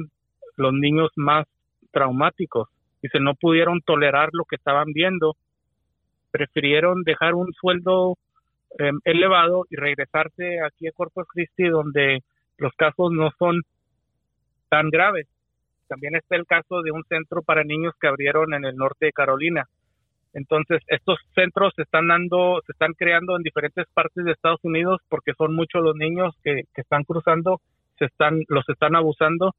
[0.57, 1.47] los niños más
[1.91, 2.69] traumáticos.
[3.03, 5.35] Dice, no pudieron tolerar lo que estaban viendo,
[6.31, 8.17] prefirieron dejar un sueldo
[8.79, 12.21] em, elevado y regresarse aquí a Corpus Christi donde
[12.59, 13.63] los casos no son
[14.73, 15.29] tan graves.
[15.87, 19.13] También está el caso de un centro para niños que abrieron en el norte de
[19.13, 19.69] Carolina.
[20.33, 25.03] Entonces, estos centros se están dando, se están creando en diferentes partes de Estados Unidos
[25.11, 27.61] porque son muchos los niños que, están cruzando,
[27.99, 29.55] se están, los están abusando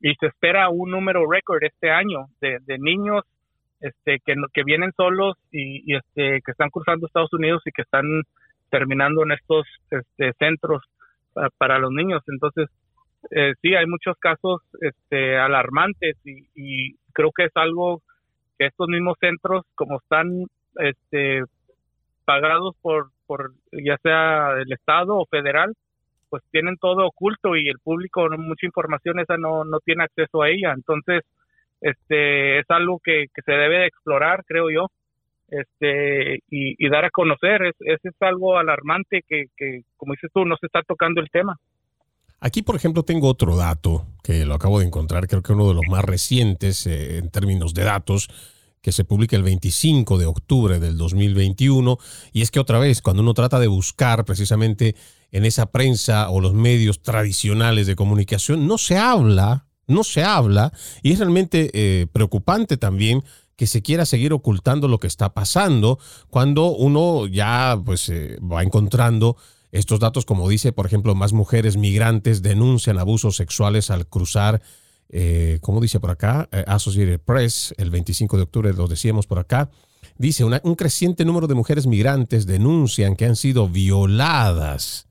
[0.00, 3.24] y se espera un número récord este año de, niños
[3.80, 8.04] este, que, vienen solos y, este, que están cruzando Estados Unidos y que están
[8.70, 10.80] terminando en estos este, centros
[11.58, 12.22] para los niños.
[12.28, 12.68] Entonces,
[13.30, 18.02] eh, sí, hay muchos casos este, alarmantes y, creo que es algo
[18.58, 20.46] que estos mismos centros, como están
[20.76, 21.44] este,
[22.24, 25.74] pagados por, por ya sea el Estado o federal,
[26.28, 30.48] pues tienen todo oculto y el público, mucha información esa no, no tiene acceso a
[30.48, 30.72] ella.
[30.72, 31.22] Entonces,
[31.80, 34.88] este, es algo que, se debe de explorar, creo yo,
[35.48, 37.62] este, y, dar a conocer.
[37.66, 41.56] Es, es, algo alarmante que, que, como dices tú, no se está tocando el tema.
[42.44, 45.72] Aquí, por ejemplo, tengo otro dato que lo acabo de encontrar, creo que uno de
[45.72, 48.28] los más recientes eh, en términos de datos,
[48.82, 51.96] que se publica el 25 de octubre del 2021.
[52.34, 54.94] Y es que otra vez, cuando uno trata de buscar precisamente
[55.32, 60.70] en esa prensa o los medios tradicionales de comunicación, no se habla, no se habla,
[61.02, 63.24] y es realmente eh, preocupante también
[63.56, 68.62] que se quiera seguir ocultando lo que está pasando cuando uno ya pues eh, va
[68.62, 69.38] encontrando
[69.74, 74.62] estos datos, como dice, por ejemplo, más mujeres migrantes denuncian abusos sexuales al cruzar,
[75.08, 79.40] eh, como dice por acá, eh, Associated Press, el 25 de octubre lo decíamos por
[79.40, 79.70] acá,
[80.16, 85.08] dice, un creciente número de mujeres migrantes denuncian que han sido violadas.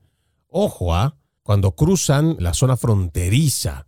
[0.48, 1.18] Ojo, ¿ah?
[1.42, 3.86] cuando cruzan la zona fronteriza.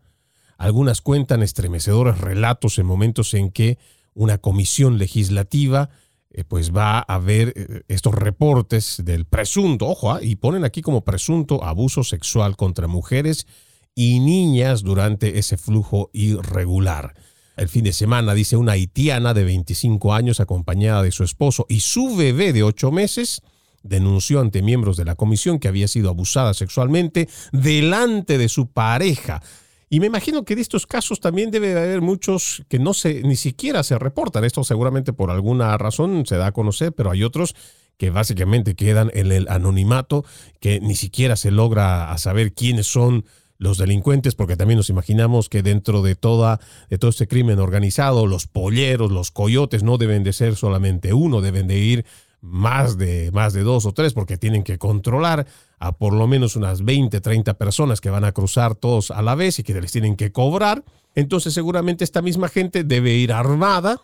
[0.59, 3.79] Algunas cuentan estremecedores relatos en momentos en que
[4.13, 5.89] una comisión legislativa
[6.37, 10.83] eh, pues va a haber eh, estos reportes del presunto, ojo, ah, y ponen aquí
[10.83, 13.47] como presunto abuso sexual contra mujeres
[13.95, 17.15] y niñas durante ese flujo irregular.
[17.57, 21.81] el fin de semana, dice una haitiana de 25 años acompañada de su esposo y
[21.81, 23.41] su bebé de 8 meses,
[23.83, 29.41] denunció ante miembros de la comisión que había sido abusada sexualmente delante de su pareja.
[29.89, 33.37] Y me imagino que de estos casos también debe haber muchos que no se, ni
[33.37, 34.45] siquiera se reportan.
[34.45, 37.55] Esto seguramente por alguna razón se da a conocer, pero hay otros
[37.97, 40.25] que básicamente quedan en el anonimato,
[40.61, 43.25] que ni siquiera se logra saber quiénes son
[43.59, 46.61] los delincuentes, porque también nos imaginamos que dentro de, toda,
[46.91, 51.41] de todo este crimen organizado, los polleros, los coyotes no deben de ser solamente uno,
[51.41, 52.07] deben de ir
[52.43, 55.47] más de, más de dos o tres, porque tienen que controlar
[55.79, 59.35] a por lo menos unas 20, 30 personas que van a cruzar todos a la
[59.35, 60.85] vez y que les tienen que cobrar.
[61.15, 64.01] Entonces seguramente esta misma gente debe ir armada,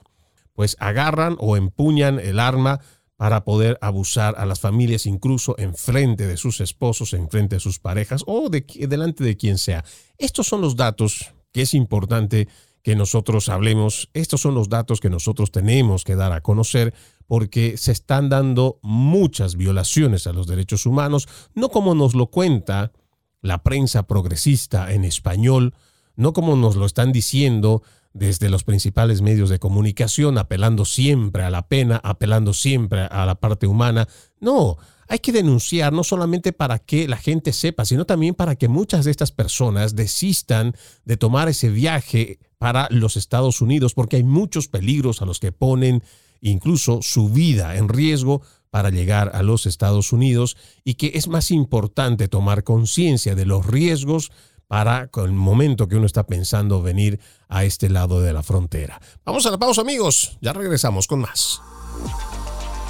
[0.54, 2.80] pues agarran o empuñan el arma
[3.16, 7.60] para poder abusar a las familias incluso en frente de sus esposos, en frente de
[7.60, 9.84] sus parejas o de, delante de quien sea.
[10.18, 12.48] Estos son los datos que es importante
[12.82, 14.10] que nosotros hablemos.
[14.12, 16.94] Estos son los datos que nosotros tenemos que dar a conocer
[17.32, 22.92] porque se están dando muchas violaciones a los derechos humanos, no como nos lo cuenta
[23.40, 25.74] la prensa progresista en español,
[26.14, 31.48] no como nos lo están diciendo desde los principales medios de comunicación, apelando siempre a
[31.48, 34.06] la pena, apelando siempre a la parte humana.
[34.38, 34.76] No,
[35.08, 39.06] hay que denunciar no solamente para que la gente sepa, sino también para que muchas
[39.06, 40.74] de estas personas desistan
[41.06, 45.50] de tomar ese viaje para los Estados Unidos, porque hay muchos peligros a los que
[45.50, 46.02] ponen
[46.42, 51.50] incluso su vida en riesgo para llegar a los Estados Unidos y que es más
[51.50, 54.30] importante tomar conciencia de los riesgos
[54.66, 59.00] para el momento que uno está pensando venir a este lado de la frontera.
[59.24, 61.60] Vamos a la pausa amigos, ya regresamos con más.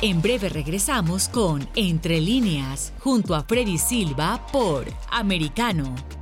[0.01, 6.22] En breve regresamos con Entre líneas, junto a Freddy Silva por Americano.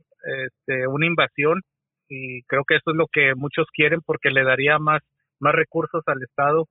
[0.47, 1.61] este, una invasión
[2.09, 5.03] y creo que eso es lo que muchos quieren porque le daría más,
[5.41, 6.69] más recursos al estado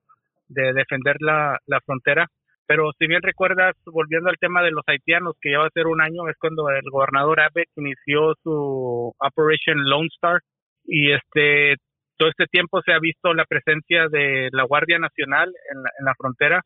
[0.48, 2.28] de defender la, la frontera
[2.70, 5.88] pero si bien recuerdas, volviendo al tema de los haitianos, que ya va a ser
[5.88, 10.38] un año, es cuando el gobernador Abbott inició su Operation Lone Star
[10.84, 11.78] y este
[12.16, 16.04] todo este tiempo se ha visto la presencia de la Guardia Nacional en la, en
[16.04, 16.62] la frontera,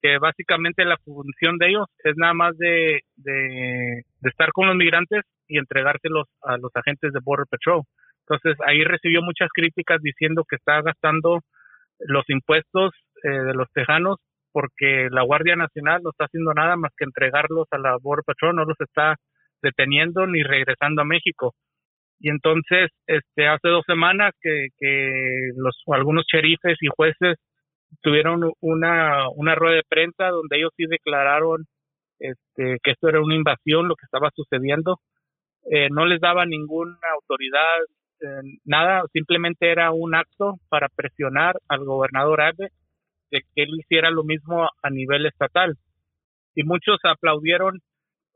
[0.00, 4.76] que básicamente la función de ellos es nada más de, de, de estar con los
[4.76, 7.82] migrantes y entregárselos a los agentes de Border Patrol.
[8.26, 11.40] Entonces ahí recibió muchas críticas diciendo que está gastando
[11.98, 12.92] los impuestos
[13.24, 14.16] eh, de los tejanos
[14.54, 18.54] porque la Guardia Nacional no está haciendo nada más que entregarlos a la Border Patrol,
[18.54, 19.16] no los está
[19.60, 21.54] deteniendo ni regresando a México.
[22.20, 24.68] Y entonces, este, hace dos semanas que,
[25.56, 27.36] los, algunos sheriffes y jueces
[28.00, 29.26] tuvieron una,
[29.56, 31.64] rueda de prensa donde ellos sí declararon
[32.20, 35.00] este, que esto era una invasión, lo que estaba sucediendo.
[35.68, 37.78] Eh, no les daba ninguna autoridad,
[38.20, 42.40] eh, nada, simplemente era un acto para presionar al gobernador
[43.34, 45.76] Abe que él hiciera lo mismo a nivel estatal.
[46.54, 47.80] Y muchos aplaudieron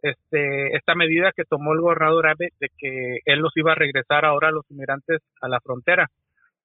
[0.03, 4.25] este, esta medida que tomó el gobernador Abe de que él los iba a regresar
[4.25, 6.07] ahora a los inmigrantes a la frontera,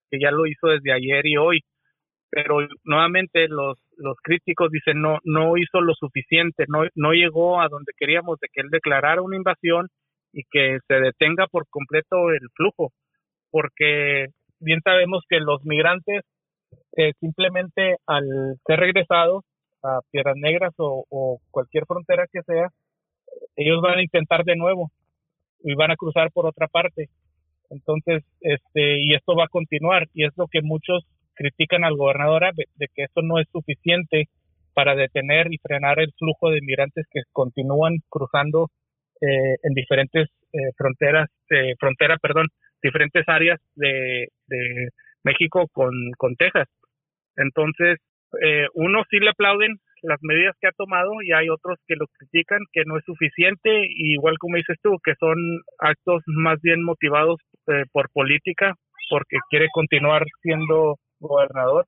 [0.10, 1.62] que ya lo hizo desde ayer y hoy.
[2.30, 7.68] Pero nuevamente los, los críticos dicen no, no hizo lo suficiente, no, no llegó a
[7.70, 9.88] donde queríamos de que él declarara una invasión
[10.32, 12.92] y que se detenga por completo el flujo,
[13.52, 14.28] porque
[14.60, 16.24] bien sabemos que los migrantes
[16.98, 18.26] eh, simplemente al
[18.66, 19.44] ser regresados
[19.84, 22.70] a Piedras Negras o, cualquier frontera que sea,
[23.56, 24.92] ellos van a intentar de nuevo
[25.64, 27.10] y van a cruzar por otra parte.
[27.70, 32.44] Entonces, este, y esto va a continuar, y es lo que muchos critican al gobernador
[32.56, 34.28] de que esto no es suficiente
[34.74, 38.70] para detener y frenar el flujo de inmigrantes que continúan cruzando
[39.22, 42.48] eh, en diferentes eh, fronteras, eh, frontera, perdón,
[42.82, 44.90] diferentes áreas de, de
[45.24, 46.68] México con, con Texas.
[47.36, 48.00] Entonces,
[48.42, 52.06] eh, unos sí le aplauden las medidas que ha tomado y hay otros que lo
[52.08, 55.38] critican, que no es suficiente, igual como dices tú, que son
[55.80, 58.76] actos más bien motivados eh, por política,
[59.10, 61.86] porque quiere continuar siendo gobernador.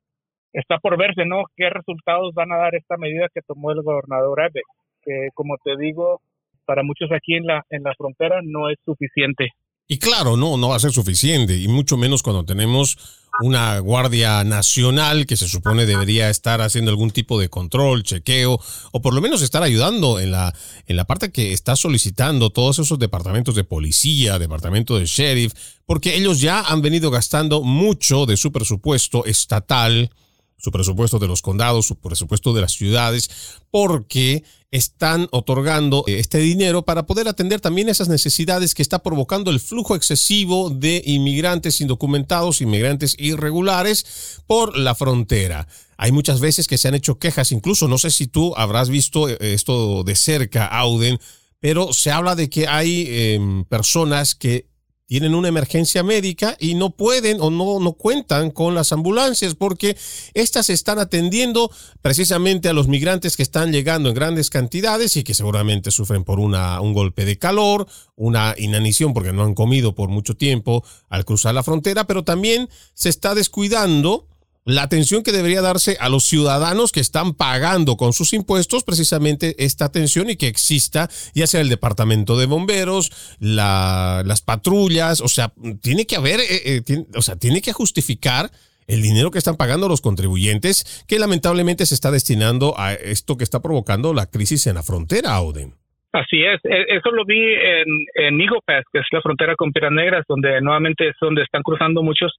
[0.54, 1.44] Está por verse, ¿no?
[1.58, 4.62] ¿Qué resultados van a dar esta medida que tomó el gobernador Abe?
[5.02, 6.22] Que, como te digo,
[6.66, 9.50] para muchos aquí en la, en la frontera no es suficiente.
[9.88, 12.98] Y claro, no, no va a ser suficiente, y mucho menos cuando tenemos
[13.42, 18.60] una Guardia Nacional que se supone debería estar haciendo algún tipo de control, chequeo,
[18.92, 20.56] o por lo menos estar ayudando en la,
[20.88, 25.54] en la parte que está solicitando todos esos departamentos de policía, departamento de sheriff,
[25.86, 30.10] porque ellos ya han venido gastando mucho de su presupuesto estatal
[30.58, 33.30] su presupuesto de los condados, su presupuesto de las ciudades,
[33.72, 39.52] porque están otorgando eh, este dinero para poder atender también esas necesidades que está provocando
[39.52, 45.68] el flujo excesivo de inmigrantes indocumentados, inmigrantes irregulares por la frontera.
[45.98, 49.30] Hay muchas veces que se han hecho quejas, incluso no sé si tú habrás visto
[49.30, 51.20] eh, esto de cerca, Auden,
[51.60, 54.68] pero se habla de que hay em, personas que
[55.06, 59.96] tienen una emergencia médica y no pueden o no, no cuentan con las ambulancias porque
[60.34, 65.34] estas están atendiendo precisamente a los migrantes que están llegando en grandes cantidades y que
[65.34, 70.10] seguramente sufren por una, un golpe de calor, una inanición porque no han comido por
[70.10, 74.28] mucho tiempo al cruzar la frontera, pero también se está descuidando
[74.66, 79.56] la atención que debería darse a los ciudadanos que están pagando con sus impuestos precisamente
[79.64, 85.54] esta atención y que exista ya sea el departamento de bomberos, las patrullas, o sea,
[85.82, 88.50] tiene que haber, eh, eh, o sea, tiene que justificar
[88.88, 93.44] el dinero que están pagando los contribuyentes que lamentablemente se está destinando a esto que
[93.44, 95.74] está provocando la crisis en la frontera, Auden.
[96.12, 100.24] Así es, e, eso lo vi en, en que es la frontera con Piedras Negras,
[100.28, 102.32] donde nuevamente es donde están cruzando muchos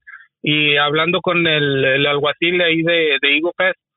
[0.49, 3.51] y hablando con el, alguacil ahí de, de Igo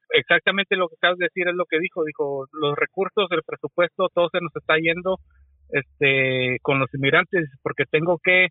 [0.10, 2.04] exactamente lo que acabas de decir es lo que dijo.
[2.04, 5.18] Dijo, los recursos, el presupuesto, todo se nos está yendo
[5.70, 8.48] este con los inmigrantes porque tengo que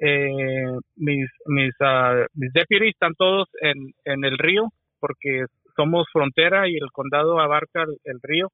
[0.00, 3.76] eh, mis mis uh, mis deputies están todos en,
[4.06, 4.68] en el río
[4.98, 5.44] porque
[5.76, 8.48] somos frontera y el condado abarca el, río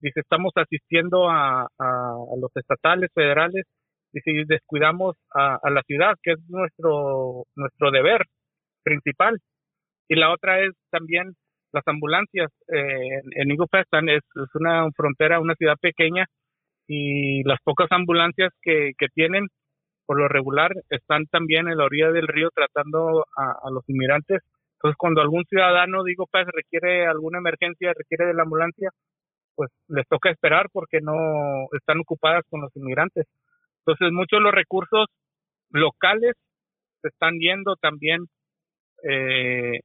[0.00, 3.64] dice estamos asistiendo a, a, los estatales federales
[4.12, 8.22] y si descuidamos a, la ciudad, que es nuestro, nuestro deber
[8.82, 9.38] principal.
[10.08, 11.34] Y la otra es también
[11.72, 12.50] las ambulancias.
[12.68, 16.26] Eh, en Igufestan es, es una frontera, una ciudad pequeña,
[16.88, 19.48] y las pocas ambulancias que, que tienen,
[20.06, 24.40] por lo regular, están también en la orilla del río tratando a, los inmigrantes.
[24.74, 28.90] Entonces, cuando algún ciudadano de Igufest requiere alguna emergencia, requiere de la ambulancia,
[29.56, 31.14] pues les toca esperar porque no
[31.72, 33.26] están ocupadas con los inmigrantes.
[33.86, 35.06] Entonces, muchos de los recursos
[35.70, 36.32] locales
[37.02, 38.26] se están yendo también
[39.04, 39.78] eh,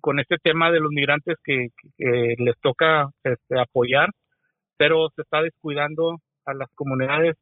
[0.00, 4.10] con este tema de los migrantes que, les toca este, apoyar,
[4.76, 7.34] pero se está descuidando a las comunidades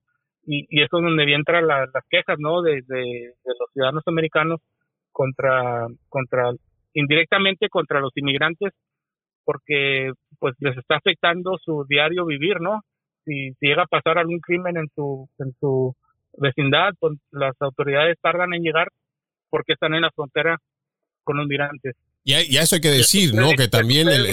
[0.46, 2.62] y, y eso es donde entran las quejas, ¿no?
[2.62, 4.60] De, de, los ciudadanos americanos
[5.12, 6.52] contra, contra,
[6.94, 8.72] indirectamente contra los inmigrantes,
[9.44, 12.80] porque pues les está afectando su diario vivir, ¿no?
[13.24, 15.94] Si, si llega a pasar algún crimen en su, en su
[16.38, 18.88] vecindad, pues, las autoridades tardan en llegar
[19.50, 20.58] porque están en la frontera
[21.24, 21.94] con los migrantes.
[22.24, 23.52] Y, y eso hay que decir, ¿no?
[23.52, 24.08] Que también...
[24.08, 24.26] El...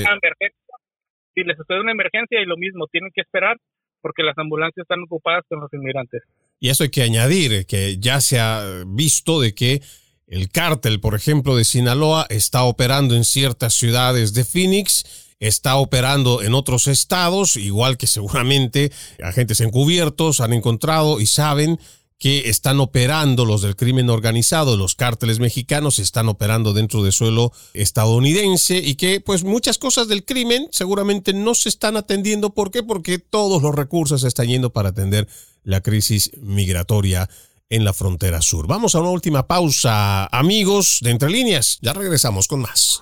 [1.35, 3.57] Si les sucede una emergencia y lo mismo, tienen que esperar
[4.01, 6.21] porque las ambulancias están ocupadas con los inmigrantes.
[6.59, 9.81] Y eso hay que añadir, que ya se ha visto de que
[10.27, 16.41] el cártel, por ejemplo, de Sinaloa está operando en ciertas ciudades de Phoenix, está operando
[16.41, 21.79] en otros estados, igual que seguramente agentes encubiertos han encontrado y saben
[22.23, 27.51] que están operando los del crimen organizado, los cárteles mexicanos están operando dentro del suelo
[27.73, 32.53] estadounidense y que pues muchas cosas del crimen seguramente no se están atendiendo.
[32.53, 32.81] ¿Por qué?
[32.81, 35.27] Porque todos los recursos están yendo para atender
[35.63, 37.29] la crisis migratoria
[37.69, 38.67] en la frontera sur.
[38.67, 41.79] Vamos a una última pausa, amigos de Entre Líneas.
[41.81, 43.01] Ya regresamos con más.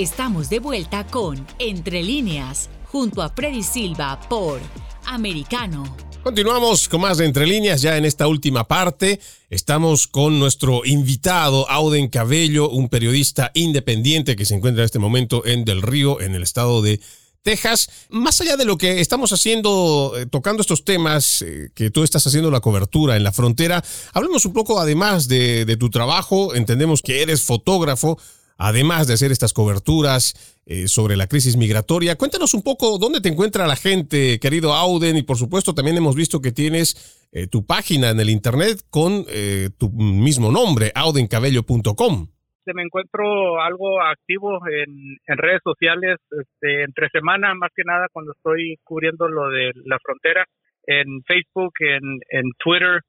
[0.00, 4.58] Estamos de vuelta con Entre líneas, junto a Freddy Silva por
[5.04, 5.94] Americano.
[6.22, 9.20] Continuamos con más de Entre líneas ya en esta última parte.
[9.50, 15.44] Estamos con nuestro invitado Auden Cabello, un periodista independiente que se encuentra en este momento
[15.44, 16.98] en Del Río, en el estado de
[17.42, 17.90] Texas.
[18.08, 22.26] Más allá de lo que estamos haciendo, eh, tocando estos temas, eh, que tú estás
[22.26, 23.84] haciendo la cobertura en la frontera,
[24.14, 26.54] hablemos un poco además de, de tu trabajo.
[26.54, 28.18] Entendemos que eres fotógrafo
[28.60, 32.16] además de hacer estas coberturas eh, sobre la crisis migratoria.
[32.16, 36.14] Cuéntanos un poco dónde te encuentra la gente, querido Auden, y por supuesto también hemos
[36.14, 42.28] visto que tienes eh, tu página en el Internet con eh, tu mismo nombre, audencabello.com.
[42.72, 48.76] Me encuentro algo activo en, redes sociales este, entre semana, más que nada cuando estoy
[48.84, 50.44] cubriendo lo de la frontera,
[50.86, 53.00] en Facebook, en, en Twitter,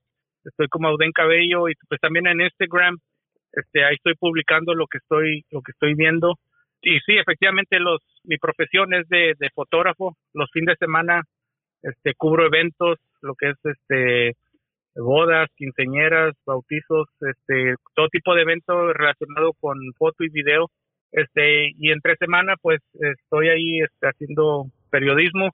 [0.45, 2.97] estoy como Auden Cabello y pues también en Instagram
[3.54, 6.36] este, ahí estoy publicando lo que estoy, lo que estoy viendo.
[6.82, 10.16] Y sí, efectivamente, los, mi profesión es de, de fotógrafo.
[10.34, 11.24] Los fines de semana,
[11.84, 14.34] este, cubro eventos, lo que es, este,
[14.95, 20.70] bodas, quinceñeras, bautizos, este, todo tipo de eventos relacionado con foto y video.
[21.12, 25.49] Este, y entre semana, pues, estoy ahí, este, haciendo periodismo.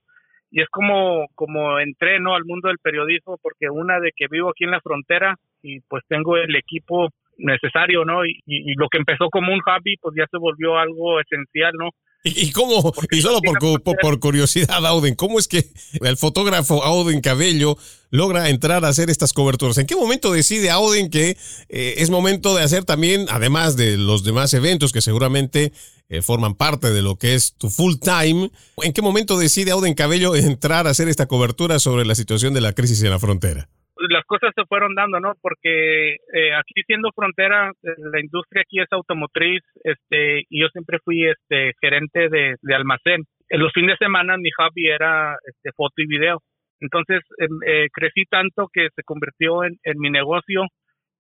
[0.50, 2.36] Y es como, como entré, ¿no?
[2.36, 6.04] Al mundo del periodismo, porque una de que vivo aquí en la frontera y pues
[6.08, 8.26] tengo el equipo necesario, ¿no?
[8.26, 11.90] Y, y, lo que empezó como un hobby, pues ya se volvió algo esencial, ¿no?
[12.24, 12.94] ¿Y, cómo?
[13.12, 15.66] y solo por, por, curiosidad, Auden, ¿cómo es que
[16.02, 17.78] el fotógrafo Auden Cabello
[18.10, 19.78] logra entrar a hacer estas coberturas?
[19.78, 21.38] ¿En qué momento decide Auden que
[21.70, 25.72] eh, es momento de hacer también, además de los demás eventos que seguramente
[26.10, 29.94] eh, forman parte de lo que es tu full time, ¿en qué momento decide Auden
[29.94, 33.70] Cabello entrar a hacer esta cobertura sobre la situación de la crisis en la frontera?
[34.10, 35.34] Las cosas se fueron dando, ¿no?
[35.42, 41.00] Porque eh, aquí siendo frontera, eh, la industria aquí es automotriz, este, y yo siempre
[41.04, 43.24] fui este gerente de, de almacén.
[43.50, 46.42] En los fines de semana mi hobby era este foto y video.
[46.80, 50.66] Entonces em, eh, crecí tanto que se convirtió en, en mi negocio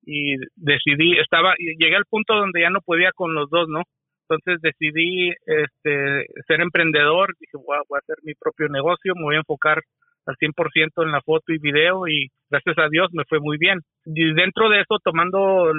[0.05, 3.83] y decidí, estaba, llegué al punto donde ya no podía con los dos, ¿no?
[4.29, 9.39] Entonces decidí este, ser emprendedor, dije, voy a hacer mi propio negocio, me voy a
[9.39, 9.81] enfocar
[10.27, 13.79] al 100% en la foto y video y gracias a Dios me fue muy bien.
[14.05, 15.71] Y dentro de eso, tomando,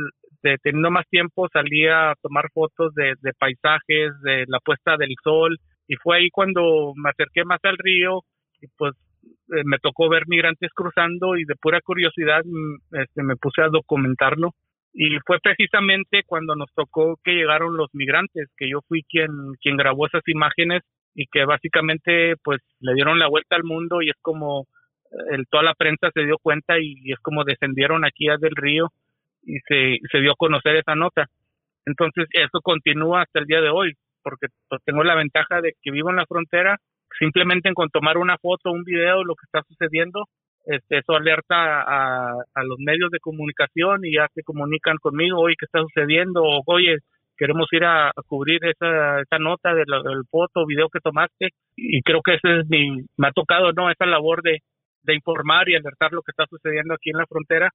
[0.42, 5.14] de, teniendo más tiempo, salía a tomar fotos de, de paisajes, de la puesta del
[5.22, 8.20] sol y fue ahí cuando me acerqué más al río
[8.60, 8.94] y pues
[9.24, 13.68] eh, me tocó ver migrantes cruzando y de pura curiosidad mm, este, me puse a
[13.68, 14.52] documentarlo
[14.92, 19.30] y fue precisamente cuando nos tocó que llegaron los migrantes que yo fui quien
[19.60, 20.82] quien grabó esas imágenes
[21.18, 24.68] y que básicamente pues le dieron la vuelta al mundo y es como
[25.10, 28.92] eh, el, toda la prensa se dio cuenta y, es como descendieron aquí del río
[29.42, 31.26] y se, se dio a conocer esa nota.
[31.86, 35.90] Entonces eso continúa hasta el día de hoy porque pues, tengo la ventaja de que
[35.90, 36.76] vivo en la frontera,
[37.18, 40.26] simplemente con tomar una foto, un video, lo que está sucediendo,
[40.66, 45.56] este, eso alerta a, a los medios de comunicación y ya se comunican conmigo, oye,
[45.58, 46.44] ¿qué está sucediendo?
[46.44, 46.98] O, oye,
[47.38, 49.86] queremos ir a, cubrir esa, esa nota del,
[50.30, 53.90] foto, video que tomaste y creo que ese es mi, me ha tocado, ¿no?
[53.90, 54.58] Esa labor de,
[55.04, 57.70] de informar y alertar lo que está sucediendo aquí en la frontera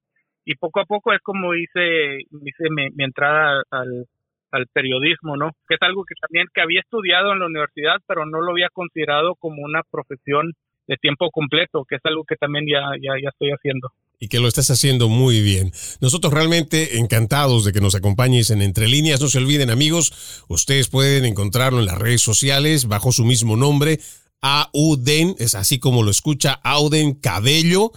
[0.45, 4.05] y poco a poco es como hice, hice mi, entrada al,
[4.51, 5.51] al periodismo, ¿no?
[5.67, 8.69] Que es algo que también que había estudiado en la universidad, pero no lo había
[8.69, 10.51] considerado como una profesión
[10.87, 13.89] de tiempo completo, que es algo que también ya, ya, ya estoy haciendo.
[14.23, 15.73] Y que lo estás haciendo muy bien.
[15.99, 19.19] Nosotros realmente encantados de que nos acompañes en Entre Líneas.
[19.19, 20.13] No se olviden, amigos,
[20.47, 23.99] ustedes pueden encontrarlo en las redes sociales bajo su mismo nombre,
[24.39, 27.91] Auden, es así como lo escucha, Auden Cabello.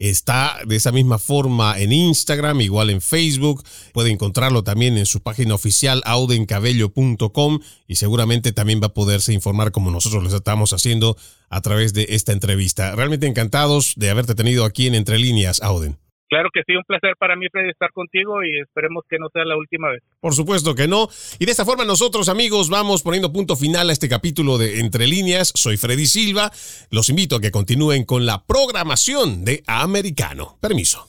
[0.00, 3.62] Está de esa misma forma en Instagram, igual en Facebook.
[3.92, 9.72] Puede encontrarlo también en su página oficial audencabello.com y seguramente también va a poderse informar
[9.72, 11.18] como nosotros lo estamos haciendo
[11.50, 12.96] a través de esta entrevista.
[12.96, 15.98] Realmente encantados de haberte tenido aquí en Entre Líneas, Auden.
[16.30, 19.44] Claro que sí, un placer para mí, Freddy, estar contigo y esperemos que no sea
[19.44, 20.00] la última vez.
[20.20, 21.08] Por supuesto que no.
[21.40, 25.08] Y de esta forma nosotros, amigos, vamos poniendo punto final a este capítulo de Entre
[25.08, 25.52] Líneas.
[25.56, 26.52] Soy Freddy Silva.
[26.90, 30.56] Los invito a que continúen con la programación de Americano.
[30.60, 31.08] Permiso.